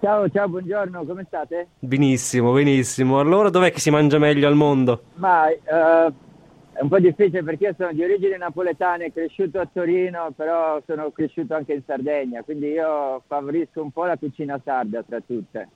Ciao, 0.00 0.28
ciao, 0.30 0.48
buongiorno, 0.48 1.04
come 1.04 1.24
state? 1.28 1.68
Benissimo, 1.78 2.52
benissimo. 2.52 3.20
Allora 3.20 3.50
dov'è 3.50 3.70
che 3.70 3.78
si 3.78 3.90
mangia 3.90 4.18
meglio 4.18 4.48
al 4.48 4.56
mondo? 4.56 5.02
Ma 5.14 5.48
eh, 5.48 5.58
è 6.72 6.80
un 6.80 6.88
po' 6.88 6.98
difficile 6.98 7.44
perché 7.44 7.66
io 7.66 7.74
sono 7.78 7.92
di 7.92 8.02
origine 8.02 8.36
napoletana, 8.36 9.04
cresciuto 9.14 9.60
a 9.60 9.68
Torino, 9.72 10.32
però 10.34 10.80
sono 10.86 11.10
cresciuto 11.12 11.54
anche 11.54 11.74
in 11.74 11.82
Sardegna, 11.86 12.42
quindi 12.42 12.66
io 12.70 13.22
favorisco 13.28 13.80
un 13.80 13.92
po' 13.92 14.04
la 14.06 14.16
cucina 14.16 14.60
sarda 14.64 15.04
tra 15.08 15.20
tutte. 15.24 15.68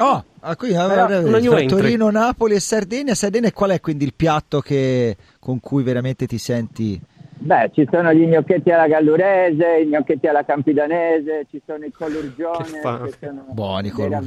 Oh, 0.00 0.24
ah, 0.40 0.56
qui 0.56 0.72
tra 0.72 1.60
entry. 1.60 1.66
Torino, 1.66 2.10
Napoli 2.10 2.54
e 2.54 2.60
Sardegna. 2.60 3.14
Sardegna, 3.14 3.50
qual 3.52 3.70
è 3.70 3.80
quindi 3.80 4.04
il 4.04 4.14
piatto 4.14 4.60
che- 4.60 5.16
con 5.40 5.60
cui 5.60 5.82
veramente 5.82 6.26
ti 6.26 6.38
senti? 6.38 7.00
Beh, 7.40 7.70
ci 7.72 7.86
sono 7.90 8.12
gli 8.12 8.26
gnocchetti 8.26 8.70
alla 8.72 8.88
gallurese, 8.88 9.78
i 9.82 9.86
gnocchetti 9.86 10.26
alla 10.26 10.44
campidanese, 10.44 11.46
ci 11.48 11.62
sono 11.64 11.84
i 11.84 11.92
colurgione, 11.92 12.64
Che 12.64 12.80
fa- 12.80 13.00
che 13.18 13.30
Buoni 13.52 13.92
pieni 13.92 14.26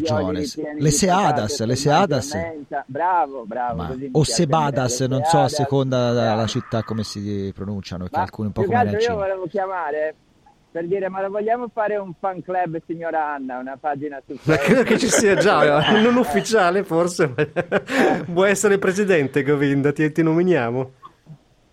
Le 0.78 0.92
seadas, 0.92 1.62
le 1.66 1.76
seadas. 1.76 2.38
Bravo, 2.86 3.44
bravo. 3.46 3.76
Ma- 3.76 3.96
o 4.14 4.24
sebadas, 4.24 5.02
non 5.02 5.24
so 5.26 5.40
a 5.40 5.50
seconda 5.50 6.14
della 6.14 6.48
città 6.48 6.84
come 6.84 7.04
si 7.04 7.52
pronunciano, 7.54 8.06
che 8.06 8.12
Ma 8.16 8.22
alcuni 8.22 8.48
un 8.48 8.54
po' 8.54 8.64
come 8.64 8.84
le 8.84 8.90
altro 8.92 9.12
io 9.12 9.16
volevo 9.20 9.46
chiamare 9.48 10.16
per 10.72 10.88
dire 10.88 11.10
ma 11.10 11.22
lo 11.22 11.30
vogliamo 11.30 11.70
fare 11.74 11.98
un 11.98 12.14
fan 12.20 12.42
club 12.42 12.82
signora 12.88 13.34
Anna, 13.34 13.58
una 13.60 13.78
pagina 13.80 14.22
su 14.26 14.38
Ma 14.44 14.56
credo 14.58 14.84
che 14.84 14.98
ci 14.98 15.10
sia 15.10 15.36
già, 15.36 15.60
Facebook? 15.60 16.00
non 16.04 16.16
ufficiale 16.16 16.84
forse, 16.84 17.34
ma 17.36 17.46
vuoi 18.28 18.50
essere 18.52 18.78
presidente 18.78 19.44
Govinda, 19.44 19.92
ti, 19.92 20.12
ti 20.12 20.24
nominiamo. 20.24 20.92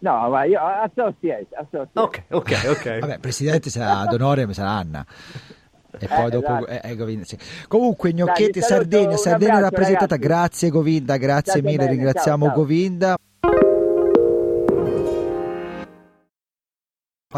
No, 0.00 0.28
ma 0.30 0.44
io 0.44 0.60
associate, 0.60 1.46
associate. 1.54 1.90
Ok, 1.94 2.22
ok, 2.30 2.66
ok. 2.70 2.98
Vabbè, 3.00 3.18
presidente 3.18 3.68
sarà 3.70 4.04
d'onore, 4.06 4.52
sarà 4.52 4.70
Anna. 4.70 5.04
E 6.00 6.06
poi 6.06 6.26
Eh, 6.26 6.30
dopo 6.30 6.46
esatto. 6.46 6.66
eh, 6.68 6.80
eh, 6.84 6.96
Govinda, 6.96 7.24
sì. 7.24 7.36
Comunque 7.66 8.12
gnocchetti 8.12 8.60
Sardegna, 8.60 9.16
Sardegna 9.16 9.54
abbraccio, 9.54 9.70
rappresentata, 9.74 10.14
ragazzi. 10.14 10.28
grazie 10.28 10.70
Govinda, 10.70 11.16
grazie 11.16 11.52
State 11.52 11.62
mille, 11.66 11.76
bene, 11.78 11.90
ringraziamo 11.90 12.44
ciao, 12.44 12.54
ciao. 12.54 12.62
Govinda. 12.62 13.16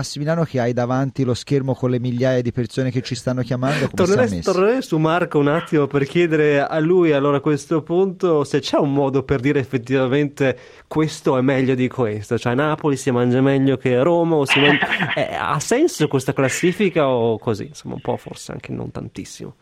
Massimiliano 0.00 0.44
che 0.44 0.61
hai 0.61 0.73
davanti 0.73 1.25
lo 1.25 1.35
schermo 1.35 1.75
con 1.75 1.90
le 1.90 1.99
migliaia 1.99 2.42
di 2.42 2.52
persone 2.52 2.92
che 2.92 3.02
ci 3.02 3.16
stanno 3.16 3.42
chiamando, 3.42 3.88
come 3.90 4.06
Tornerei, 4.06 4.40
tornerei 4.40 4.82
su 4.82 4.97
Marco 4.99 5.40
un 5.40 5.49
attimo 5.49 5.88
per 5.88 6.04
chiedere 6.04 6.61
a 6.64 6.78
lui 6.78 7.11
allora 7.11 7.38
a 7.38 7.40
questo 7.40 7.82
punto 7.82 8.44
se 8.44 8.61
c'è 8.61 8.76
un 8.76 8.92
modo 8.92 9.25
per 9.25 9.40
dire 9.40 9.59
effettivamente 9.59 10.56
questo 10.87 11.37
è 11.37 11.40
meglio 11.40 11.75
di 11.75 11.88
questo, 11.88 12.38
cioè 12.38 12.52
a 12.52 12.54
Napoli 12.54 12.97
si 12.97 13.11
mangia 13.11 13.40
meglio 13.40 13.76
che 13.78 13.97
a 13.97 14.02
Roma 14.04 14.37
o 14.37 14.44
si 14.44 14.61
mangia... 14.61 14.87
Eh, 15.12 15.35
ha 15.35 15.59
senso 15.59 16.06
questa 16.06 16.32
classifica 16.32 17.09
o 17.09 17.37
così? 17.40 17.64
Insomma 17.64 17.94
un 17.94 18.00
po' 18.00 18.16
forse 18.16 18.52
anche 18.52 18.70
non 18.70 18.92
tantissimo. 18.92 19.56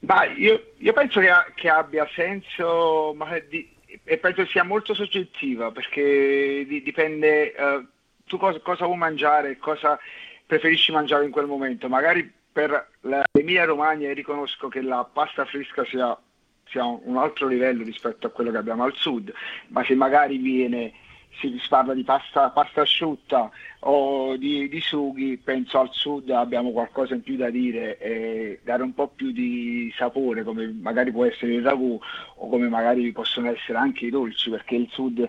Ma 0.00 0.24
io, 0.24 0.72
io 0.78 0.92
penso 0.92 1.20
che, 1.20 1.30
ha- 1.30 1.46
che 1.54 1.68
abbia 1.68 2.08
senso 2.12 3.14
ma 3.14 3.28
di- 3.48 3.70
e 4.02 4.18
penso 4.18 4.44
sia 4.46 4.64
molto 4.64 4.94
soggettiva 4.94 5.70
perché 5.70 6.66
di- 6.68 6.82
dipende 6.82 7.54
eh, 7.54 7.86
tu 8.32 8.38
cosa, 8.38 8.58
cosa 8.60 8.86
vuoi 8.86 8.96
mangiare, 8.96 9.58
cosa 9.58 9.98
preferisci 10.46 10.90
mangiare 10.90 11.26
in 11.26 11.30
quel 11.30 11.46
momento. 11.46 11.86
Magari 11.90 12.32
per 12.50 12.92
l'Emilia 13.02 13.66
Romagna 13.66 14.08
io 14.08 14.14
riconosco 14.14 14.68
che 14.68 14.80
la 14.80 15.04
pasta 15.04 15.44
fresca 15.44 15.84
sia, 15.84 16.16
sia 16.64 16.82
un 16.84 17.18
altro 17.18 17.46
livello 17.46 17.84
rispetto 17.84 18.26
a 18.26 18.30
quello 18.30 18.50
che 18.50 18.56
abbiamo 18.56 18.84
al 18.84 18.94
sud, 18.94 19.30
ma 19.68 19.84
se 19.84 19.94
magari 19.94 20.38
viene 20.38 20.94
si 21.40 21.60
parla 21.68 21.94
di 21.94 22.04
pasta, 22.04 22.50
pasta 22.50 22.82
asciutta 22.82 23.50
o 23.80 24.36
di, 24.36 24.68
di 24.68 24.80
sughi, 24.80 25.38
penso 25.38 25.80
al 25.80 25.88
sud 25.90 26.30
abbiamo 26.30 26.72
qualcosa 26.72 27.14
in 27.14 27.22
più 27.22 27.36
da 27.36 27.50
dire 27.50 27.98
e 27.98 28.60
dare 28.62 28.82
un 28.82 28.94
po' 28.94 29.08
più 29.08 29.30
di 29.30 29.92
sapore, 29.96 30.42
come 30.42 30.68
magari 30.68 31.10
può 31.10 31.24
essere 31.24 31.54
il 31.54 31.62
ragù 31.62 31.98
o 32.36 32.48
come 32.48 32.68
magari 32.68 33.12
possono 33.12 33.50
essere 33.50 33.78
anche 33.78 34.06
i 34.06 34.10
dolci, 34.10 34.50
perché 34.50 34.74
il 34.74 34.88
sud 34.90 35.28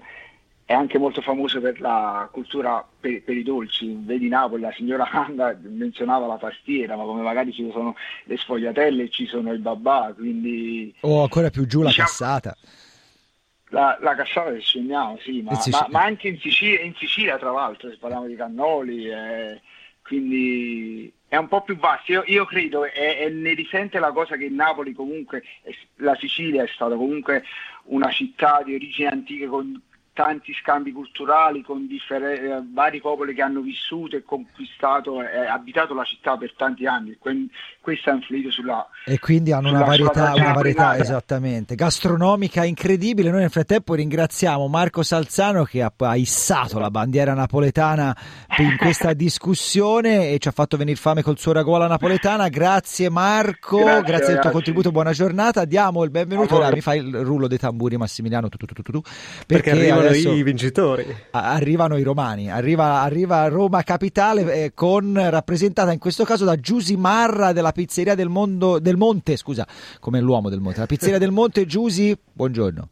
è 0.74 0.76
anche 0.76 0.98
molto 0.98 1.22
famoso 1.22 1.62
per 1.62 1.80
la 1.80 2.28
cultura 2.32 2.86
per, 3.00 3.22
per 3.24 3.38
i 3.38 3.44
dolci. 3.44 3.96
Vedi 4.00 4.28
Napoli, 4.28 4.64
la 4.64 4.72
signora 4.72 5.08
Anna 5.10 5.56
menzionava 5.62 6.26
la 6.26 6.38
pastiera, 6.38 6.96
ma 6.96 7.04
come 7.04 7.22
magari 7.22 7.54
ci 7.54 7.70
sono 7.72 7.96
le 8.24 8.38
sfogliatelle, 8.38 9.10
ci 9.10 9.28
sono 9.28 9.54
i 9.54 9.60
babà, 9.60 10.12
quindi 10.16 10.94
O 11.02 11.22
ancora 11.22 11.52
più 11.52 11.68
giù 11.68 11.82
la 11.82 11.90
Diciamo- 11.90 12.08
cassata. 12.08 12.58
La, 13.70 13.98
la 14.02 14.14
cassola 14.14 14.52
del 14.52 14.62
Sugnao, 14.62 15.18
sì, 15.24 15.42
ma, 15.42 15.52
ma, 15.72 15.88
ma, 15.90 16.04
anche 16.04 16.28
in 16.28 16.40
Sicilia, 16.40 16.82
in 16.82 16.94
Sicilia, 16.96 17.40
tra 17.40 17.52
l'altro, 17.52 17.90
se 17.90 17.98
parliamo 17.98 18.28
di 18.28 18.36
cannoli, 18.36 19.10
eh, 19.10 19.62
quindi 20.04 21.12
è 21.28 21.38
un 21.38 21.48
po' 21.48 21.62
più 21.62 21.76
vasto. 21.78 22.12
Io, 22.12 22.24
io 22.28 22.46
credo 22.46 22.86
e, 22.86 23.28
ne 23.32 23.54
risente 23.56 23.98
la 23.98 24.12
cosa 24.12 24.38
che 24.38 24.48
Napoli 24.50 24.94
comunque, 24.94 25.44
la 25.96 26.16
Sicilia 26.16 26.62
è 26.62 26.68
stata 26.68 26.96
comunque 26.96 27.44
una 27.86 28.12
città 28.12 28.62
di 28.64 28.76
origini 28.76 29.08
antiche 29.08 29.48
con 29.48 29.82
tanti 30.14 30.54
scambi 30.54 30.92
culturali 30.92 31.64
con 31.64 31.88
differ- 31.88 32.22
eh, 32.24 32.64
vari 32.72 33.02
popoli 33.02 33.34
che 33.34 33.42
hanno 33.42 33.62
vissuto 33.62 34.16
e 34.16 34.24
conquistato 34.24 35.22
e 35.22 35.48
abitato 35.48 35.94
la 35.94 36.04
città 36.04 36.38
per 36.38 36.54
tanti 36.56 36.86
anni. 36.86 37.18
Que- 37.18 37.48
questo 37.82 38.12
ha 38.12 38.14
influito 38.14 38.50
sulla 38.50 38.88
e 39.06 39.20
quindi 39.20 39.52
hanno 39.52 39.70
una 39.70 39.84
varietà, 39.84 40.34
una 40.34 40.54
varietà 40.54 40.96
esattamente 40.98 41.76
gastronomica 41.76 42.64
incredibile. 42.64 43.30
Noi 43.30 43.42
nel 43.42 43.50
frattempo 43.50 43.94
ringraziamo 43.96 44.68
Marco 44.68 45.04
Salzano 45.04 45.66
che 45.66 45.82
ha, 45.82 45.92
ha 45.98 46.16
issato 46.16 46.80
la 46.80 46.90
bandiera 46.90 47.34
napoletana 47.34 48.16
in 48.60 48.78
questa 48.80 49.12
discussione 49.12 50.30
e 50.30 50.38
ci 50.40 50.48
ha 50.48 50.52
fatto 50.52 50.78
venire 50.78 50.96
fame 50.96 51.22
col 51.22 51.38
suo 51.38 51.52
ragola 51.52 51.88
napoletana. 51.88 52.48
Grazie 52.48 53.10
Marco, 53.10 53.84
grazie, 53.84 54.04
grazie 54.04 54.34
del 54.34 54.40
tuo 54.40 54.52
contributo, 54.52 54.92
buona 54.92 55.12
giornata. 55.12 55.66
Diamo 55.66 56.06
il 56.06 56.12
benvenuto. 56.12 56.56
Ora 56.56 56.72
mi 56.72 56.80
fai 56.80 57.00
il 57.00 57.26
rullo 57.26 57.48
dei 57.48 57.58
tamburi 57.58 57.98
Massimiliano 57.98 58.48
tu, 58.48 58.58
tu, 58.58 58.82
tu, 58.82 59.02
perché, 59.46 59.72
perché 59.72 60.03
arrivano 60.08 60.38
i 60.38 60.44
vincitori. 60.44 61.16
Arrivano 61.32 61.98
i 61.98 62.04
romani, 62.04 62.52
arriva, 62.52 63.02
arriva 63.02 63.48
Roma 63.48 63.84
Capitale 63.84 64.64
eh, 64.64 64.72
con 64.74 65.20
rappresentata 65.30 65.92
in 65.92 66.00
questo 66.00 66.24
caso 66.24 66.46
da 66.46 66.56
Giusy 66.56 66.96
Marra 66.96 67.54
della 67.54 67.72
pizzeria 67.72 68.16
del, 68.16 68.30
mondo, 68.30 68.80
del 68.80 68.98
Monte, 68.98 69.36
scusa, 69.36 69.68
come 70.00 70.20
l'uomo 70.20 70.50
del 70.50 70.60
Monte, 70.60 70.80
la 70.80 70.86
pizzeria 70.86 71.18
del 71.18 71.32
Monte, 71.32 71.66
Giusy, 71.66 72.16
buongiorno. 72.32 72.90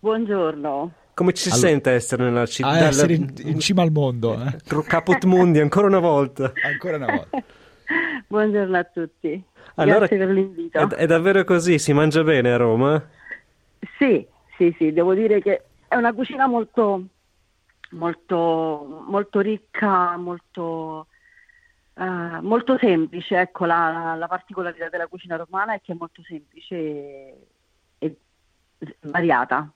Buongiorno. 0.00 0.92
Come 1.14 1.32
ci 1.32 1.42
si 1.42 1.48
allora, 1.48 1.68
sente 1.68 1.90
essere 1.90 2.22
nella 2.22 2.46
città? 2.46 2.68
Ah, 2.68 2.78
essere 2.78 3.14
in, 3.14 3.32
in, 3.38 3.58
cima 3.58 3.82
al 3.82 3.90
mondo. 3.90 4.40
Eh? 4.40 4.82
Caput 4.86 5.24
Mundi, 5.24 5.58
ancora 5.58 5.88
una 5.88 5.98
volta. 5.98 6.52
ancora 6.64 6.96
una 6.96 7.06
volta. 7.06 7.42
Buongiorno 8.28 8.78
a 8.78 8.84
tutti. 8.84 9.42
Allora, 9.74 9.98
Grazie 9.98 10.16
per 10.18 10.28
l'invito. 10.28 10.78
È, 10.78 10.86
è, 10.86 11.06
davvero 11.06 11.42
così? 11.42 11.80
Si 11.80 11.92
mangia 11.92 12.22
bene 12.22 12.52
a 12.52 12.56
Roma? 12.56 13.04
Sì, 13.98 14.24
sì, 14.56 14.74
sì, 14.78 14.92
devo 14.92 15.14
dire 15.14 15.40
che 15.40 15.62
è 15.88 15.96
una 15.96 16.12
cucina 16.12 16.46
molto, 16.46 17.02
molto, 17.90 19.04
molto 19.06 19.40
ricca, 19.40 20.16
molto 20.16 21.06
Uh, 21.98 22.40
molto 22.42 22.78
semplice, 22.78 23.40
ecco 23.40 23.64
la, 23.64 24.14
la, 24.14 24.28
particolarità 24.28 24.88
della 24.88 25.08
cucina 25.08 25.34
romana 25.34 25.74
è 25.74 25.80
che 25.80 25.90
è 25.90 25.96
molto 25.98 26.22
semplice 26.22 26.76
e, 26.76 27.48
e 27.98 28.18
variata. 29.00 29.68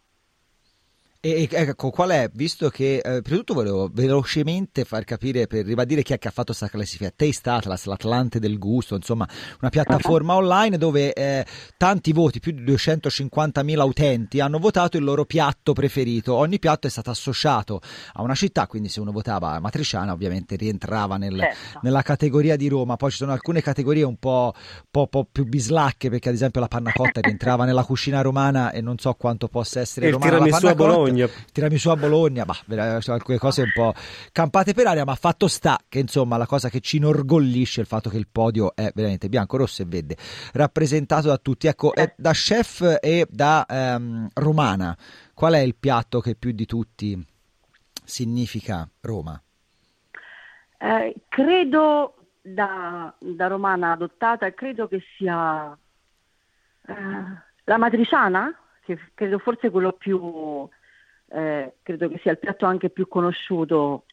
E, 1.24 1.48
ecco, 1.48 1.90
qual 1.90 2.10
è, 2.10 2.28
visto 2.34 2.68
che 2.68 2.96
eh, 2.96 3.00
prima 3.00 3.22
di 3.22 3.36
tutto 3.36 3.54
volevo 3.54 3.88
velocemente 3.92 4.84
far 4.84 5.04
capire, 5.04 5.46
per 5.46 5.64
ribadire 5.64 6.02
chi 6.02 6.14
è 6.14 6.18
che 6.18 6.26
ha 6.26 6.32
fatto 6.32 6.46
questa 6.46 6.66
classifica, 6.66 7.12
Taste 7.14 7.48
Atlas, 7.48 7.84
l'Atlante 7.84 8.40
del 8.40 8.58
gusto, 8.58 8.96
insomma, 8.96 9.28
una 9.60 9.70
piattaforma 9.70 10.34
online 10.34 10.78
dove 10.78 11.12
eh, 11.12 11.46
tanti 11.76 12.12
voti, 12.12 12.40
più 12.40 12.50
di 12.50 12.64
250.000 12.64 13.80
utenti 13.86 14.40
hanno 14.40 14.58
votato 14.58 14.96
il 14.96 15.04
loro 15.04 15.24
piatto 15.24 15.74
preferito. 15.74 16.34
Ogni 16.34 16.58
piatto 16.58 16.88
è 16.88 16.90
stato 16.90 17.10
associato 17.10 17.80
a 18.14 18.22
una 18.22 18.34
città, 18.34 18.66
quindi 18.66 18.88
se 18.88 18.98
uno 18.98 19.12
votava 19.12 19.60
Matriciana 19.60 20.10
ovviamente 20.10 20.56
rientrava 20.56 21.18
nel, 21.18 21.38
certo. 21.38 21.78
nella 21.82 22.02
categoria 22.02 22.56
di 22.56 22.66
Roma. 22.66 22.96
Poi 22.96 23.12
ci 23.12 23.18
sono 23.18 23.30
alcune 23.30 23.62
categorie 23.62 24.02
un 24.02 24.16
po', 24.16 24.54
po', 24.90 25.06
po', 25.06 25.28
più 25.30 25.44
bislacche, 25.44 26.10
perché 26.10 26.30
ad 26.30 26.34
esempio 26.34 26.60
la 26.60 26.66
panna 26.66 26.90
cotta 26.92 27.20
rientrava 27.20 27.64
nella 27.64 27.84
cucina 27.84 28.22
romana 28.22 28.72
e 28.72 28.80
non 28.80 28.98
so 28.98 29.14
quanto 29.14 29.46
possa 29.46 29.78
essere 29.78 30.08
e 30.08 30.10
romana. 30.10 30.32
Il 30.32 30.42
tiramisù 30.42 30.66
a 30.66 30.74
Bologna. 30.74 31.10
Bologna. 31.12 31.28
Tiramisù 31.52 31.88
a 31.90 31.96
Bologna, 31.96 32.44
bah, 32.44 32.98
alcune 33.06 33.38
cose 33.38 33.62
un 33.62 33.70
po' 33.72 33.94
campate 34.32 34.72
per 34.74 34.86
aria, 34.86 35.04
ma 35.04 35.14
fatto 35.14 35.48
sta 35.48 35.78
che 35.88 35.98
insomma 35.98 36.36
la 36.36 36.46
cosa 36.46 36.68
che 36.68 36.80
ci 36.80 36.96
inorgoglisce 36.96 37.80
è 37.80 37.82
il 37.82 37.88
fatto 37.88 38.10
che 38.10 38.16
il 38.16 38.28
podio 38.30 38.74
è 38.74 38.90
veramente 38.94 39.28
bianco, 39.28 39.56
rosso 39.56 39.82
e 39.82 39.86
verde, 39.86 40.16
rappresentato 40.54 41.28
da 41.28 41.38
tutti. 41.38 41.66
Ecco, 41.66 41.92
da 42.16 42.32
chef 42.32 42.98
e 43.00 43.26
da 43.28 43.66
ehm, 43.68 44.28
romana, 44.34 44.96
qual 45.34 45.54
è 45.54 45.60
il 45.60 45.74
piatto 45.74 46.20
che 46.20 46.34
più 46.34 46.52
di 46.52 46.66
tutti 46.66 47.26
significa 48.04 48.88
Roma? 49.00 49.40
Eh, 50.78 51.14
credo 51.28 52.16
da, 52.40 53.14
da, 53.18 53.46
romana 53.46 53.92
adottata, 53.92 54.52
credo 54.52 54.88
che 54.88 55.00
sia 55.16 55.76
eh, 56.86 56.94
la 57.64 57.76
matriciana, 57.76 58.52
che 58.84 58.98
credo 59.14 59.38
forse 59.38 59.70
quello 59.70 59.92
più 59.92 60.68
eh, 61.32 61.74
credo 61.82 62.08
che 62.08 62.18
sia 62.22 62.32
il 62.32 62.38
piatto 62.38 62.66
anche 62.66 62.90
più 62.90 63.08
conosciuto 63.08 64.04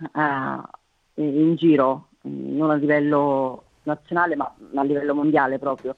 eh, 0.00 1.22
in 1.22 1.54
giro, 1.56 2.08
non 2.22 2.70
a 2.70 2.74
livello 2.74 3.64
nazionale 3.84 4.36
ma 4.36 4.54
a 4.74 4.82
livello 4.82 5.14
mondiale 5.14 5.58
proprio. 5.58 5.96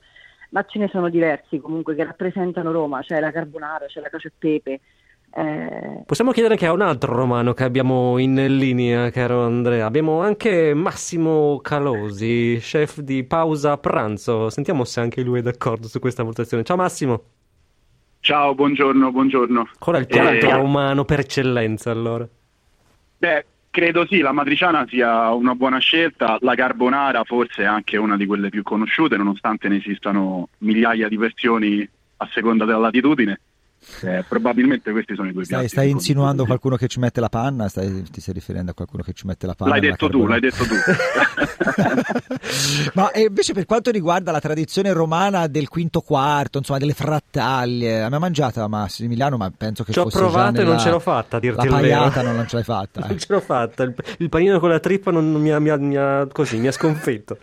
Ma 0.51 0.65
ce 0.65 0.79
ne 0.79 0.89
sono 0.89 1.09
diversi 1.09 1.61
comunque 1.61 1.95
che 1.95 2.05
rappresentano 2.05 2.73
Roma, 2.73 3.01
c'è 3.01 3.21
la 3.21 3.31
carbonara, 3.31 3.87
c'è 3.87 4.01
la 4.01 4.09
cacio 4.09 4.29
e 4.29 4.33
pepe. 4.37 4.81
Eh... 5.33 6.03
Possiamo 6.05 6.33
chiedere 6.33 6.55
anche 6.55 6.67
a 6.67 6.73
un 6.73 6.81
altro 6.81 7.15
romano 7.15 7.53
che 7.53 7.63
abbiamo 7.63 8.19
in 8.19 8.35
linea, 8.57 9.11
caro 9.11 9.45
Andrea. 9.45 9.87
Abbiamo 9.87 10.21
anche 10.21 10.75
Massimo 10.75 11.61
Calosi, 11.61 12.59
chef 12.61 12.99
di 12.99 13.23
Pausa 13.23 13.79
Pranzo. 13.79 14.51
Sentiamo 14.51 14.85
se 14.85 15.01
anche 15.01 15.23
lui 15.23 15.39
è 15.39 15.43
d'accordo 15.43 15.87
su 15.87 16.01
questa 16.01 16.25
votazione. 16.25 16.65
Ciao 16.65 16.77
Massimo. 16.77 17.40
Ciao, 18.21 18.55
buongiorno, 18.55 19.11
buongiorno. 19.11 19.69
Qual 19.79 19.97
è 19.97 19.99
il 19.99 20.07
piatto 20.07 20.47
eh, 20.47 20.53
romano 20.53 21.05
per 21.05 21.21
eccellenza 21.21 21.91
allora? 21.91 22.29
Beh, 23.17 23.47
credo 23.71 24.07
sì, 24.07 24.19
la 24.19 24.33
matriciana 24.33 24.87
sia 24.87 25.31
una 25.33 25.55
buona 25.55 25.79
scelta, 25.79 26.37
la 26.41 26.55
carbonara 26.55 27.25
forse 27.25 27.63
è 27.63 27.67
anche 27.67 27.97
una 27.97 28.19
di 28.19 28.27
quelle 28.27 28.51
più 28.51 28.63
conosciute, 28.63 29.17
nonostante 29.17 29.69
ne 29.69 29.77
esistano 29.77 30.49
migliaia 30.59 31.09
di 31.09 31.17
versioni 31.17 31.89
a 32.19 32.29
seconda 32.31 32.67
della 32.67 32.79
latitudine. 32.79 33.41
Eh, 34.03 34.25
probabilmente 34.29 34.93
questi 34.93 35.15
sono 35.15 35.29
i 35.29 35.33
due 35.33 35.45
stai, 35.45 35.61
piatti. 35.61 35.75
Stai 35.75 35.91
insinuando 35.91 36.45
qualcuno 36.45 36.77
che 36.77 36.87
ci 36.87 37.01
mette 37.01 37.21
la 37.21 37.31
panna? 37.31 37.69
Stai, 37.69 38.03
ti 38.11 38.21
stai 38.21 38.35
riferendo 38.35 38.73
a 38.73 38.75
qualcuno 38.75 39.03
che 39.03 39.15
ci 39.15 39.27
mette 39.27 39.47
la 39.47 39.55
panna? 39.55 39.71
L'hai 39.71 39.81
detto 39.81 40.09
tu, 40.09 40.27
l'hai 40.27 40.41
detto 40.41 40.65
tu. 40.65 40.75
ma 42.95 43.11
invece 43.15 43.55
per 43.55 43.65
quanto 43.65 43.91
riguarda 43.91 44.33
la 44.33 44.41
tradizione 44.41 44.93
romana 44.93 45.47
del 45.47 45.69
quinto 45.69 46.03
quarto, 46.03 46.59
insomma 46.59 46.79
delle 46.79 46.93
frattaglie, 46.93 48.01
la 48.01 48.11
mia 48.11 48.19
mangiata 48.19 48.67
Massimiliano, 48.69 49.37
ma 49.37 49.51
penso 49.57 49.83
che 49.83 49.93
ci 49.93 49.99
ho 49.99 50.07
provato 50.07 50.61
e 50.61 50.65
non 50.65 50.79
ce 50.79 50.91
l'ho 50.91 51.01
fatta, 51.01 51.39
a 51.39 51.41
dirti 51.41 51.69
la 51.69 51.81
vero. 51.81 52.23
non, 52.23 52.37
non 52.37 52.47
ce 52.47 52.57
l'hai 52.57 52.65
fatta. 52.65 53.07
non 53.07 53.19
ce 53.19 53.33
l'ho 53.33 53.41
fatta, 53.41 53.83
il, 53.83 53.95
il 54.19 54.29
panino 54.29 54.61
con 54.61 54.69
la 54.69 54.81
trippa 54.81 55.11
non, 55.11 55.33
mi, 55.33 55.51
ha, 55.51 55.59
mi, 55.59 55.71
ha, 55.71 55.77
mi, 55.77 55.97
ha, 55.97 56.27
così, 56.31 56.59
mi 56.59 56.67
ha 56.67 56.73
sconfitto. 56.73 57.39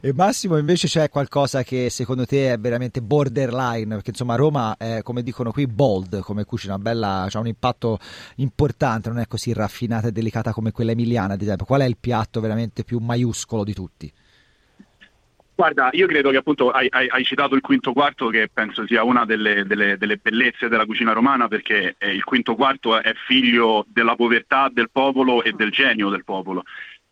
E 0.00 0.12
Massimo, 0.12 0.56
invece 0.58 0.86
c'è 0.86 1.08
qualcosa 1.08 1.62
che 1.62 1.90
secondo 1.90 2.26
te 2.26 2.52
è 2.52 2.58
veramente 2.58 3.00
borderline? 3.00 3.94
Perché 3.94 4.10
insomma 4.10 4.36
Roma 4.36 4.76
è, 4.76 5.00
come 5.02 5.22
dicono 5.22 5.50
qui, 5.50 5.66
bold 5.66 6.20
come 6.20 6.44
cucina, 6.44 6.78
bella, 6.78 7.28
ha 7.30 7.38
un 7.38 7.46
impatto 7.46 7.98
importante, 8.36 9.08
non 9.08 9.18
è 9.18 9.26
così 9.26 9.52
raffinata 9.52 10.08
e 10.08 10.12
delicata 10.12 10.52
come 10.52 10.72
quella 10.72 10.92
emiliana, 10.92 11.34
ad 11.34 11.42
esempio. 11.42 11.66
Qual 11.66 11.80
è 11.80 11.84
il 11.84 11.96
piatto 11.98 12.40
veramente 12.40 12.84
più 12.84 12.98
maiuscolo 12.98 13.64
di 13.64 13.74
tutti? 13.74 14.12
Guarda, 15.56 15.88
io 15.92 16.06
credo 16.06 16.28
che 16.28 16.36
appunto 16.36 16.70
hai, 16.70 16.86
hai, 16.90 17.08
hai, 17.08 17.24
citato 17.24 17.54
il 17.54 17.62
quinto 17.62 17.94
quarto 17.94 18.28
che 18.28 18.50
penso 18.52 18.86
sia 18.86 19.02
una 19.04 19.24
delle, 19.24 19.64
delle, 19.64 19.96
delle 19.96 20.18
bellezze 20.18 20.68
della 20.68 20.84
cucina 20.84 21.14
romana 21.14 21.48
perché 21.48 21.94
eh, 21.96 22.12
il 22.14 22.24
quinto 22.24 22.54
quarto 22.54 23.00
è 23.00 23.14
figlio 23.26 23.86
della 23.88 24.16
povertà 24.16 24.68
del 24.70 24.90
popolo 24.92 25.42
e 25.42 25.52
del 25.52 25.70
genio 25.70 26.10
del 26.10 26.24
popolo. 26.24 26.62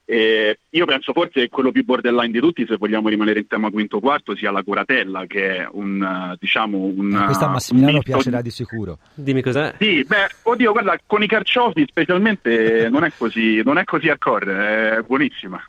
Eh, 0.06 0.58
io 0.68 0.84
penso 0.84 1.14
forse 1.14 1.40
che 1.40 1.48
quello 1.48 1.70
più 1.70 1.82
borderline 1.82 2.30
di 2.30 2.38
tutti, 2.38 2.66
se 2.68 2.76
vogliamo 2.76 3.08
rimanere 3.08 3.40
in 3.40 3.46
tema 3.46 3.70
quinto 3.70 4.00
quarto, 4.00 4.36
sia 4.36 4.50
la 4.50 4.62
curatella, 4.62 5.24
che 5.26 5.56
è 5.56 5.68
un 5.72 6.36
diciamo 6.38 6.76
un. 6.78 7.14
Eh, 7.14 7.24
questa 7.24 7.46
a 7.46 7.50
Massimiliano 7.50 8.02
piacerà 8.02 8.42
di 8.42 8.50
sicuro. 8.50 8.98
Dimmi 9.14 9.40
cos'è. 9.40 9.74
Sì, 9.78 10.04
beh, 10.04 10.28
oddio, 10.42 10.72
guarda, 10.72 10.98
con 11.06 11.22
i 11.22 11.26
carciofi 11.26 11.86
specialmente 11.88 12.88
non 12.90 13.04
è 13.04 13.12
così, 13.16 13.62
non 13.64 13.78
è 13.78 13.84
così 13.84 14.10
a 14.10 14.18
correre, 14.18 14.98
è 14.98 15.00
buonissima. 15.00 15.62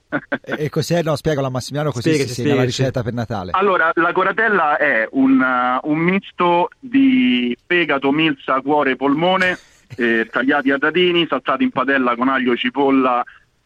e, 0.44 0.66
e 0.66 0.70
cos'è? 0.70 1.02
No, 1.02 1.16
spiegalo 1.16 1.48
a 1.48 1.52
Massimiliano 1.52 1.92
così 1.92 2.10
spiegaci, 2.10 2.34
si 2.34 2.42
segna 2.42 2.56
la 2.56 2.64
ricetta 2.64 3.04
per 3.04 3.14
Natale. 3.14 3.52
Allora, 3.54 3.92
la 3.94 4.12
curatella 4.12 4.76
è 4.76 5.08
un, 5.12 5.40
uh, 5.40 5.90
un 5.90 5.98
misto 5.98 6.70
di 6.78 7.56
fegato, 7.66 8.12
milza, 8.12 8.60
cuore 8.60 8.92
e 8.92 8.96
polmone, 8.98 9.58
eh, 9.96 10.28
tagliati 10.30 10.72
a 10.72 10.78
dadini, 10.78 11.26
saltati 11.26 11.64
in 11.64 11.70
padella 11.70 12.18
con 12.18 12.28
aglio, 12.28 12.54
cipolla 12.58 13.24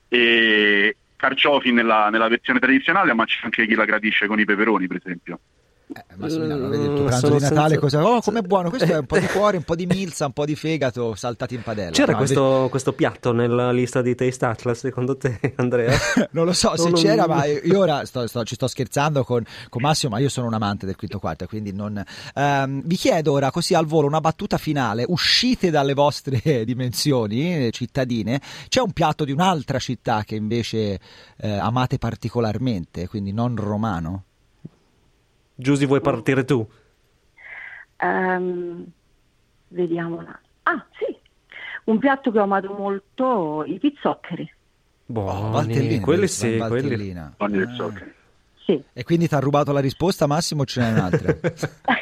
e 0.09 0.97
carciofi 1.15 1.71
nella, 1.71 2.09
nella, 2.09 2.27
versione 2.27 2.59
tradizionale, 2.59 3.13
ma 3.13 3.25
c'è 3.25 3.39
anche 3.43 3.65
chi 3.67 3.75
la 3.75 3.85
gradisce 3.85 4.27
con 4.27 4.39
i 4.39 4.45
peperoni, 4.45 4.87
per 4.87 4.97
esempio. 4.97 5.39
Eh, 5.91 6.03
Massimiliano, 6.17 6.67
vedi 6.69 6.83
il 6.83 6.93
tuo 6.93 7.03
Mm, 7.03 7.07
pranzo 7.07 7.27
di 7.29 7.39
Natale, 7.39 7.69
senza- 7.69 7.79
cosa... 7.79 8.05
oh 8.05 8.21
com'è 8.21 8.41
buono, 8.41 8.69
questo 8.69 8.93
è 8.93 8.97
un 8.99 9.07
po' 9.07 9.17
di 9.17 9.25
cuore, 9.33 9.57
un 9.57 9.63
po' 9.63 9.75
di 9.75 9.87
milza, 9.87 10.27
un 10.27 10.33
po' 10.33 10.45
di 10.45 10.55
fegato 10.55 11.15
saltati 11.15 11.55
in 11.55 11.63
padella. 11.63 11.89
C'era 11.89 12.11
No, 12.11 12.17
questo, 12.19 12.67
questo 12.69 12.93
piatto 12.93 13.31
nella 13.31 13.71
lista 13.71 14.03
di 14.03 14.13
Taste 14.13 14.45
Atlas, 14.45 14.77
secondo 14.77 15.17
te, 15.17 15.39
Andrea? 15.57 15.97
Non 16.31 16.45
lo 16.45 16.53
so 16.53 16.77
se 16.77 16.89
Non- 16.91 17.01
c'era, 17.01 17.25
ma 17.25 17.43
io 17.45 17.79
ora 17.79 18.05
sto- 18.05 18.27
sto- 18.27 18.43
ci 18.43 18.53
sto 18.53 18.67
scherzando 18.67 19.23
con, 19.23 19.43
con 19.69 19.81
Massimo, 19.81 20.13
ma 20.13 20.19
io 20.19 20.29
sono 20.29 20.45
un 20.45 20.53
amante 20.53 20.85
del 20.85 20.95
quinto 20.95 21.17
quarto, 21.17 21.47
quindi 21.47 21.73
non... 21.73 22.03
Ehm, 22.35 22.81
vi 22.85 22.95
chiedo 22.95 23.31
ora 23.31 23.49
così 23.49 23.73
al 23.73 23.87
volo 23.87 24.05
una 24.05 24.21
battuta 24.21 24.59
finale, 24.59 25.05
uscite 25.07 25.71
dalle 25.71 25.95
vostre 25.95 26.65
dimensioni 26.65 27.65
eh, 27.65 27.71
cittadine, 27.71 28.39
c'è 28.67 28.79
un 28.81 28.91
piatto 28.91 29.25
di 29.25 29.31
un'altra 29.31 29.79
città 29.79 30.23
che 30.23 30.35
invece 30.35 30.99
eh, 31.37 31.49
amate 31.49 31.97
particolarmente, 31.97 33.07
quindi 33.07 33.31
non 33.33 33.55
romano? 33.55 34.25
Giusy, 35.59 35.85
vuoi 35.85 35.99
partire 35.99 36.45
tu? 36.45 36.65
Ehm, 37.97 38.85
vediamola. 39.67 40.39
Ah, 40.63 40.85
sì. 40.97 41.17
Un 41.83 41.99
piatto 41.99 42.31
che 42.31 42.39
ho 42.39 42.43
amato 42.43 42.73
molto, 42.73 43.65
i 43.65 43.77
pizzoccheri. 43.77 44.49
Buoni, 45.05 45.51
Valtellina, 45.51 46.03
quelli 46.03 46.27
sì, 46.29 46.57
quelli. 46.65 47.13
Ogni 47.37 47.61
Ah. 47.61 48.17
Sì. 48.69 48.83
E 48.93 49.03
quindi 49.03 49.27
ti 49.27 49.33
ha 49.33 49.39
rubato 49.39 49.71
la 49.71 49.79
risposta 49.79 50.27
Massimo 50.27 50.61
o 50.61 50.65
ce 50.65 50.81
n'è 50.81 50.91
un'altra? 50.91 51.35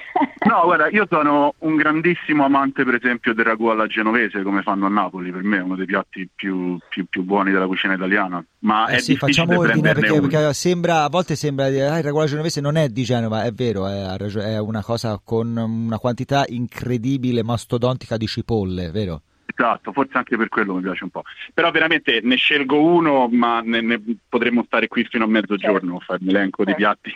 No, 0.47 0.61
guarda, 0.63 0.87
io 0.87 1.05
sono 1.09 1.53
un 1.59 1.75
grandissimo 1.75 2.45
amante, 2.45 2.85
per 2.85 2.95
esempio, 2.95 3.33
del 3.33 3.43
ragù 3.43 3.67
alla 3.67 3.85
genovese, 3.85 4.43
come 4.43 4.61
fanno 4.61 4.85
a 4.85 4.89
Napoli. 4.89 5.29
Per 5.29 5.43
me 5.43 5.57
è 5.57 5.61
uno 5.61 5.75
dei 5.75 5.85
piatti 5.85 6.27
più, 6.33 6.77
più- 6.87 7.05
più 7.09 7.23
buoni 7.23 7.51
della 7.51 7.65
cucina 7.65 7.95
italiana. 7.95 8.43
Ma 8.59 8.87
Eh 8.87 8.95
è 8.95 8.99
sì, 8.99 9.11
difficile 9.13 9.45
facciamo 9.45 9.59
ordine 9.59 9.91
perché, 9.93 10.21
perché 10.21 10.53
sembra, 10.53 11.03
a 11.03 11.09
volte 11.09 11.35
sembra 11.35 11.69
dire 11.69 11.87
ah, 11.87 11.97
il 11.97 12.03
ragù 12.03 12.19
alla 12.19 12.27
genovese 12.27 12.61
non 12.61 12.77
è 12.77 12.87
di 12.87 13.03
Genova, 13.03 13.43
è 13.43 13.51
vero, 13.51 13.87
è, 13.87 14.05
è 14.05 14.57
una 14.59 14.81
cosa 14.81 15.19
con 15.21 15.55
una 15.57 15.99
quantità 15.99 16.45
incredibile, 16.47 17.43
mastodontica 17.43 18.15
di 18.15 18.25
cipolle, 18.25 18.89
vero? 18.89 19.23
Esatto, 19.49 19.91
forse 19.91 20.17
anche 20.17 20.35
per 20.37 20.49
quello 20.49 20.75
mi 20.75 20.81
piace 20.81 21.03
un 21.03 21.09
po'. 21.09 21.23
Però 21.53 21.71
veramente 21.71 22.19
ne 22.21 22.35
scelgo 22.35 22.81
uno, 22.83 23.27
ma 23.29 23.61
ne, 23.61 23.81
ne 23.81 23.99
potremmo 24.27 24.63
stare 24.65 24.87
qui 24.87 25.03
fino 25.05 25.23
a 25.23 25.27
mezzogiorno 25.27 25.95
a 25.97 25.99
fare 25.99 26.19
un 26.21 26.29
elenco 26.29 26.63
di 26.63 26.75
piatti. 26.75 27.15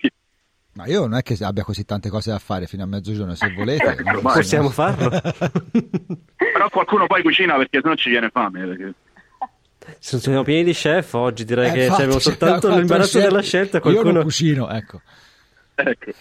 Ma 0.74 0.88
io 0.88 1.02
non 1.02 1.16
è 1.16 1.22
che 1.22 1.36
abbia 1.42 1.64
così 1.64 1.84
tante 1.84 2.10
cose 2.10 2.32
da 2.32 2.40
fare 2.40 2.66
fino 2.66 2.84
a 2.84 2.86
mezzogiorno, 2.88 3.36
se 3.36 3.52
volete. 3.54 3.98
So. 4.04 4.22
Possiamo 4.22 4.70
farlo? 4.70 5.10
Però 6.36 6.70
qualcuno 6.70 7.08
poi 7.08 7.22
cucina 7.22 7.58
perché 7.58 7.82
sennò 7.82 7.94
ci 7.96 8.10
viene 8.10 8.30
fame. 8.30 8.66
perché- 8.66 8.94
Se 10.00 10.18
siamo 10.20 10.44
pieni 10.44 10.64
di 10.64 10.72
chef 10.74 11.14
oggi, 11.14 11.44
direi 11.44 11.70
Eh, 11.70 11.74
che 11.74 11.80
infatti, 11.84 12.02
abbiamo 12.04 12.20
c'è 12.22 12.24
soltanto 12.30 12.70
l'imbarazzo 12.76 13.20
della 13.20 13.42
scelta. 13.42 13.78
Io 13.80 13.84
non 13.84 13.94
Qualcuno... 13.94 14.24
cucino, 14.24 14.70
ecco. 14.70 15.02
Ecco. 15.76 16.12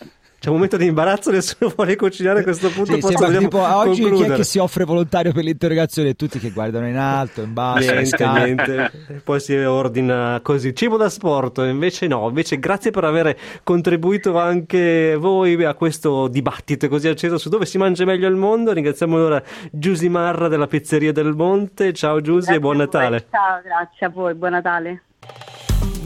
C'è 0.41 0.49
un 0.49 0.55
momento 0.55 0.79
di 0.79 0.87
imbarazzo, 0.87 1.31
nessuno 1.31 1.71
vuole 1.77 1.97
cucinare 1.97 2.41
a 2.41 2.43
questo 2.43 2.71
punto. 2.71 2.95
Sì, 2.99 3.15
dobbiamo 3.15 3.41
tipo, 3.41 3.59
oggi 3.59 4.11
chi 4.11 4.23
è 4.23 4.33
che 4.33 4.43
si 4.43 4.57
offre 4.59 4.85
volontario 4.85 5.33
per 5.33 5.45
l'interrogazione? 5.45 6.15
Tutti 6.15 6.39
che 6.39 6.51
guardano 6.51 6.89
in 6.89 6.97
alto, 6.97 7.43
in 7.43 7.53
basso, 7.53 7.91
in 7.91 7.97
Niente, 7.97 8.17
scala. 8.17 8.45
niente. 8.45 8.91
E 9.09 9.15
Poi 9.23 9.39
si 9.39 9.55
ordina 9.55 10.41
così. 10.43 10.75
Cibo 10.75 10.97
da 10.97 11.11
sport, 11.11 11.59
invece 11.59 12.07
no. 12.07 12.27
Invece 12.27 12.59
grazie 12.59 12.91
per 12.91 13.05
aver 13.05 13.37
contribuito 13.63 14.39
anche 14.39 15.15
voi 15.17 15.63
a 15.63 15.75
questo 15.75 16.27
dibattito 16.29 16.89
così 16.89 17.09
acceso 17.09 17.37
su 17.37 17.51
dove 17.51 17.67
si 17.67 17.77
mangia 17.77 18.07
meglio 18.07 18.27
al 18.27 18.37
mondo. 18.37 18.73
Ringraziamo 18.73 19.17
allora 19.17 19.43
Giusy 19.71 20.09
Marra 20.09 20.49
della 20.49 20.67
Pizzeria 20.67 21.13
del 21.13 21.35
Monte. 21.35 21.93
Ciao 21.93 22.19
Giusy 22.23 22.55
e 22.55 22.59
buon. 22.61 22.79
Natale. 22.79 23.27
Ciao, 23.31 23.61
grazie 23.63 24.07
a 24.07 24.09
voi, 24.09 24.33
buon 24.33 24.53
Natale. 24.53 25.03